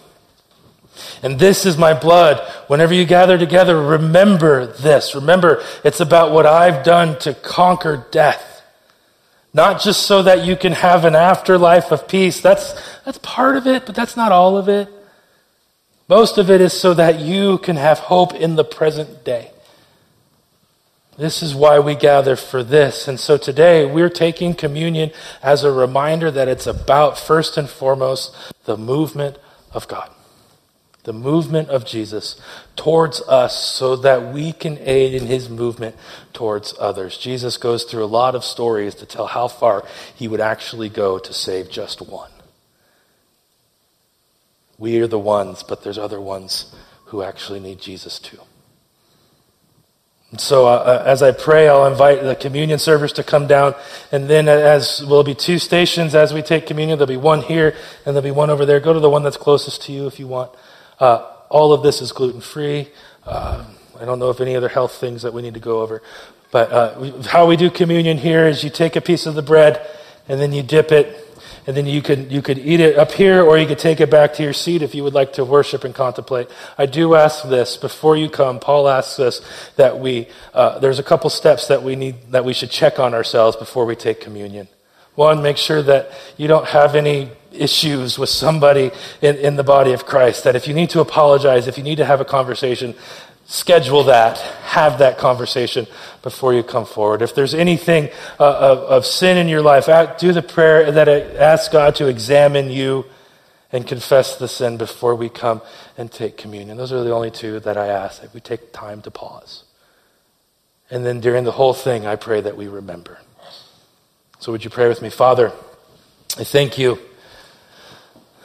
And 1.23 1.39
this 1.39 1.67
is 1.67 1.77
my 1.77 1.95
blood. 1.95 2.41
Whenever 2.69 2.95
you 2.95 3.05
gather 3.05 3.37
together, 3.37 3.81
remember 3.81 4.67
this. 4.67 5.15
Remember, 5.15 5.65
it's 5.85 6.01
about 6.01 6.33
what 6.33 6.47
I've 6.47 6.85
done 6.85 7.19
to 7.21 7.35
conquer 7.35 8.07
death. 8.11 8.63
Not 9.55 9.83
just 9.83 10.03
so 10.03 10.23
that 10.23 10.45
you 10.45 10.57
can 10.57 10.73
have 10.73 11.05
an 11.05 11.15
afterlife 11.15 11.91
of 11.93 12.09
peace. 12.09 12.41
That's, 12.41 12.73
that's 13.05 13.19
part 13.19 13.57
of 13.57 13.67
it, 13.67 13.85
but 13.85 13.95
that's 13.95 14.17
not 14.17 14.33
all 14.33 14.57
of 14.57 14.69
it. 14.69 14.89
Most 16.13 16.37
of 16.37 16.51
it 16.51 16.61
is 16.61 16.79
so 16.79 16.93
that 16.93 17.21
you 17.21 17.57
can 17.57 17.77
have 17.77 17.99
hope 17.99 18.35
in 18.35 18.55
the 18.57 18.65
present 18.65 19.25
day. 19.25 19.51
This 21.17 21.43
is 21.43 21.55
why 21.55 21.79
we 21.79 21.95
gather 21.95 22.37
for 22.37 22.63
this. 22.63 23.09
And 23.09 23.19
so 23.19 23.39
today 23.39 23.87
we're 23.87 24.11
taking 24.11 24.53
communion 24.53 25.11
as 25.43 25.65
a 25.65 25.73
reminder 25.73 26.31
that 26.31 26.49
it's 26.49 26.67
about, 26.67 27.19
first 27.19 27.57
and 27.57 27.67
foremost, 27.67 28.37
the 28.67 28.77
movement 28.77 29.39
of 29.73 29.89
God. 29.89 30.11
The 31.05 31.15
movement 31.15 31.71
of 31.71 31.87
Jesus 31.87 32.39
towards 32.77 33.23
us 33.23 33.57
so 33.57 33.97
that 33.97 34.35
we 34.35 34.53
can 34.53 34.77
aid 34.83 35.15
in 35.15 35.29
his 35.29 35.49
movement 35.49 35.97
towards 36.35 36.75
others. 36.79 37.17
Jesus 37.17 37.57
goes 37.57 37.85
through 37.85 38.05
a 38.05 38.17
lot 38.21 38.35
of 38.35 38.45
stories 38.45 38.95
to 38.97 39.07
tell 39.07 39.29
how 39.29 39.49
far 39.49 39.83
he 40.15 40.29
would 40.29 40.43
actually 40.43 40.91
go 40.91 41.19
to 41.19 41.33
save 41.33 41.71
just 41.71 42.03
one. 42.03 42.29
We 44.83 45.01
are 45.01 45.07
the 45.07 45.17
ones, 45.17 45.63
but 45.63 45.85
there's 45.85 45.97
other 45.97 46.21
ones 46.21 46.75
who 47.05 47.23
actually 47.23 47.61
need 47.61 47.81
Jesus 47.81 48.19
too. 48.19 48.41
And 50.33 50.41
so, 50.41 50.67
uh, 50.67 50.71
uh, 50.71 51.05
as 51.07 51.23
I 51.23 51.31
pray, 51.31 51.69
I'll 51.69 51.87
invite 51.87 52.25
the 52.25 52.35
communion 52.35 52.81
servers 52.81 53.13
to 53.13 53.23
come 53.23 53.47
down. 53.47 53.77
And 54.11 54.29
then, 54.29 54.49
uh, 54.49 54.51
as 54.51 55.01
will 55.07 55.23
be 55.23 55.37
two 55.37 55.61
stations 55.61 56.17
as 56.17 56.35
we 56.35 56.43
take 56.43 56.67
communion, 56.67 56.99
there'll 56.99 57.07
be 57.07 57.17
one 57.17 57.43
here 57.43 57.77
and 58.05 58.17
there'll 58.17 58.23
be 58.23 58.33
one 58.33 58.51
over 58.51 58.67
there. 58.67 58.81
Go 58.81 58.93
to 58.93 58.99
the 58.99 59.09
one 59.09 59.23
that's 59.23 59.37
closest 59.37 59.83
to 59.83 59.93
you 59.93 60.09
if 60.09 60.19
you 60.19 60.27
want. 60.27 60.51
Uh, 60.99 61.31
all 61.49 61.73
of 61.73 61.85
this 61.85 62.03
is 62.03 62.11
gluten 62.11 62.41
free. 62.41 62.89
Uh, 63.25 63.65
I 64.01 64.05
don't 64.05 64.19
know 64.19 64.31
if 64.31 64.41
any 64.41 64.57
other 64.57 64.69
health 64.69 64.95
things 64.95 65.23
that 65.23 65.33
we 65.33 65.43
need 65.43 65.55
to 65.55 65.61
go 65.61 65.83
over. 65.83 66.03
But 66.51 66.73
uh, 66.73 66.95
we, 66.99 67.11
how 67.23 67.47
we 67.47 67.57
do 67.57 67.71
communion 67.71 68.19
here 68.19 68.49
is 68.49 68.65
you 68.65 68.71
take 68.71 68.97
a 68.97 69.01
piece 69.01 69.27
of 69.27 69.37
the 69.37 69.43
bread 69.43 69.89
and 70.29 70.41
then 70.41 70.53
you 70.53 70.65
dip 70.65 70.91
it 70.91 71.32
and 71.67 71.77
then 71.77 71.87
you 71.87 72.03
could 72.03 72.33
you 72.33 72.43
could 72.43 72.59
eat 72.59 72.81
it 72.81 72.99
up 72.99 73.13
here 73.13 73.43
or 73.43 73.59
you 73.59 73.67
could 73.67 73.79
take 73.79 74.01
it 74.01 74.11
back 74.11 74.35
to 74.35 74.43
your 74.43 74.53
seat 74.53 74.83
if 74.83 74.95
you 74.95 75.05
would 75.05 75.15
like 75.15 75.33
to 75.35 75.45
worship 75.45 75.85
and 75.85 75.95
contemplate. 75.95 76.49
I 76.77 76.87
do 76.87 77.15
ask 77.15 77.49
this 77.49 77.77
before 77.77 78.17
you 78.17 78.29
come. 78.29 78.59
Paul 78.59 78.89
asks 78.89 79.19
us 79.19 79.41
that 79.77 79.99
we 79.99 80.29
uh, 80.55 80.79
there's 80.79 80.99
a 80.99 81.03
couple 81.03 81.31
steps 81.31 81.69
that 81.69 81.83
we 81.83 81.97
need 81.97 82.31
that 82.31 82.45
we 82.45 82.53
should 82.53 82.71
check 82.71 82.99
on 82.99 83.15
ourselves 83.15 83.57
before 83.57 83.87
we 83.87 83.97
take 83.97 84.21
communion. 84.21 84.69
One 85.15 85.43
make 85.43 85.59
sure 85.59 85.83
that 85.83 86.11
you 86.37 86.49
don't 86.49 86.67
have 86.69 86.95
any 86.95 87.31
issues 87.53 88.19
with 88.19 88.31
somebody 88.31 88.91
in, 89.21 89.37
in 89.37 89.57
the 89.57 89.63
body 89.63 89.93
of 89.93 90.07
christ 90.07 90.45
that 90.45 90.57
if 90.57 90.67
you 90.67 90.73
need 90.73 90.89
to 90.89 91.01
apologize 91.01 91.69
if 91.69 91.77
you 91.77 91.85
need 91.85 91.97
to 91.97 92.05
have 92.07 92.19
a 92.19 92.25
conversation 92.25 92.95
schedule 93.53 94.05
that, 94.05 94.39
have 94.39 94.99
that 95.01 95.19
conversation 95.19 95.87
before 96.23 96.55
you 96.55 96.63
come 96.63 96.87
forward. 96.87 97.21
If 97.21 97.35
there's 97.35 97.53
anything 97.53 98.09
uh, 98.41 98.51
of, 98.51 98.79
of, 98.79 99.07
sin 99.07 99.37
in 99.37 99.47
your 99.47 99.61
life, 99.61 99.91
do 100.19 100.33
the 100.33 100.41
prayer 100.41 100.91
that 100.91 101.07
asks 101.07 101.69
God 101.69 101.95
to 101.97 102.07
examine 102.07 102.71
you 102.71 103.05
and 103.71 103.87
confess 103.87 104.37
the 104.37 104.49
sin 104.49 104.79
before 104.79 105.15
we 105.15 105.29
come 105.29 105.61
and 105.99 106.11
take 106.11 106.39
communion. 106.39 106.79
Those 106.79 106.95
are 106.95 107.05
the 107.05 107.13
only 107.13 107.31
two 107.31 107.61
that 107.61 107.77
I 107.77 107.89
ask 107.89 108.23
that 108.23 108.33
we 108.33 108.41
take 108.41 108.73
time 108.73 109.03
to 109.03 109.11
pause. 109.11 109.65
And 110.91 111.05
then 111.05 111.21
during 111.21 111.45
the 111.45 111.53
whole 111.53 111.75
thing, 111.75 112.07
I 112.07 112.17
pray 112.17 112.41
that 112.41 112.57
we 112.57 112.69
remember. 112.69 113.19
So 114.39 114.51
would 114.51 114.65
you 114.65 114.71
pray 114.71 114.89
with 114.89 115.03
me? 115.03 115.11
Father, 115.11 115.53
I 116.39 116.45
thank 116.45 116.79
you 116.79 116.99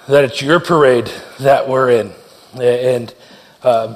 that 0.09 0.25
it's 0.25 0.41
your 0.41 0.59
parade 0.59 1.09
that 1.39 1.69
we're 1.69 1.91
in. 1.91 2.11
And 2.59 3.13
um, 3.63 3.95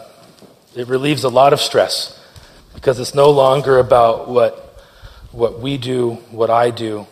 it 0.76 0.88
relieves 0.88 1.24
a 1.24 1.30
lot 1.30 1.54
of 1.54 1.60
stress 1.60 2.18
because 2.74 3.00
it's 3.00 3.14
no 3.14 3.30
longer 3.30 3.78
about 3.78 4.30
what, 4.30 4.82
what 5.32 5.60
we 5.60 5.78
do, 5.78 6.14
what 6.32 6.50
I 6.50 6.72
do, 6.72 7.08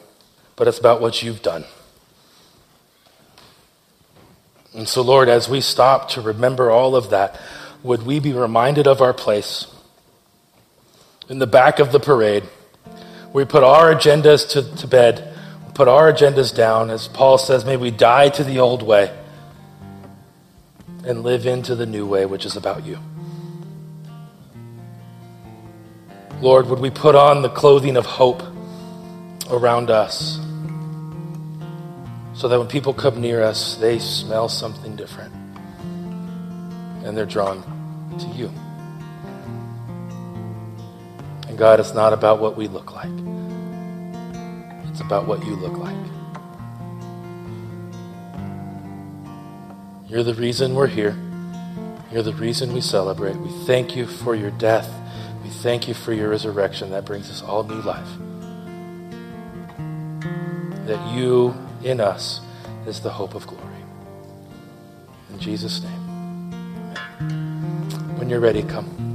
but 0.56 0.68
it's 0.68 0.80
about 0.80 1.02
what 1.02 1.22
you've 1.22 1.42
done. 1.42 1.66
And 4.74 4.88
so, 4.88 5.02
Lord, 5.02 5.30
as 5.30 5.50
we 5.50 5.62
stop 5.62 6.10
to 6.10 6.22
remember 6.22 6.70
all 6.70 6.96
of 6.96 7.10
that, 7.10 7.40
would 7.84 8.04
we 8.04 8.20
be 8.20 8.34
reminded 8.34 8.88
of 8.88 9.02
our 9.02 9.14
place 9.14 9.68
in 11.28 11.40
the 11.40 11.48
back 11.48 11.80
of 11.80 11.92
the 11.92 12.00
parade? 12.00 12.44
We 13.34 13.46
put 13.46 13.64
our 13.64 13.94
agendas 13.94 14.50
to, 14.52 14.76
to 14.78 14.88
bed, 14.88 15.36
we 15.68 15.74
put 15.74 15.88
our 15.88 16.12
agendas 16.14 16.56
down. 16.56 16.90
As 16.90 17.08
Paul 17.08 17.38
says, 17.38 17.66
may 17.66 17.78
we 17.78 17.92
die 17.92 18.30
to 18.30 18.44
the 18.44 18.60
old 18.60 18.84
way 18.84 19.16
and 21.04 21.24
live 21.24 21.46
into 21.46 21.76
the 21.76 21.86
new 21.86 22.06
way, 22.06 22.26
which 22.26 22.46
is 22.46 22.56
about 22.56 22.86
you. 22.86 23.00
Lord, 26.42 26.68
would 26.68 26.80
we 26.80 26.90
put 26.90 27.16
on 27.16 27.42
the 27.42 27.50
clothing 27.50 27.98
of 27.98 28.06
hope 28.06 28.42
around 29.50 29.90
us 29.90 30.40
so 32.34 32.48
that 32.48 32.58
when 32.58 32.68
people 32.68 32.94
come 32.94 33.20
near 33.20 33.44
us, 33.44 33.76
they 33.76 34.00
smell 34.00 34.48
something 34.48 34.96
different 34.96 35.34
and 37.04 37.18
they're 37.18 37.26
drawn 37.26 37.62
to 38.20 38.28
you. 38.28 38.48
And 41.50 41.58
God, 41.58 41.82
it's 41.82 41.94
not 41.94 42.14
about 42.14 42.40
what 42.40 42.56
we 42.56 42.70
look 42.70 42.94
like, 42.94 43.12
it's 44.90 45.02
about 45.02 45.28
what 45.28 45.46
you 45.46 45.58
look 45.58 45.78
like. 45.78 45.98
You're 50.08 50.24
the 50.24 50.36
reason 50.36 50.74
we're 50.74 50.88
here. 50.88 51.18
You're 52.12 52.24
the 52.24 52.34
reason 52.34 52.74
we 52.74 52.82
celebrate. 52.82 53.36
We 53.36 53.52
thank 53.66 53.96
you 53.96 54.08
for 54.08 54.34
your 54.36 54.52
death. 54.52 54.90
We 55.50 55.56
thank 55.56 55.88
you 55.88 55.96
for 55.96 56.14
your 56.14 56.30
resurrection 56.30 56.92
that 56.92 57.06
brings 57.06 57.28
us 57.32 57.42
all 57.42 57.64
new 57.64 57.82
life. 57.82 58.08
That 60.86 61.12
you 61.12 61.56
in 61.84 62.00
us 62.00 62.40
is 62.86 63.00
the 63.00 63.10
hope 63.10 63.34
of 63.34 63.48
glory. 63.48 63.66
In 65.32 65.40
Jesus' 65.40 65.82
name. 65.82 66.54
Amen. 67.20 68.18
When 68.20 68.30
you're 68.30 68.40
ready, 68.40 68.62
come. 68.62 69.09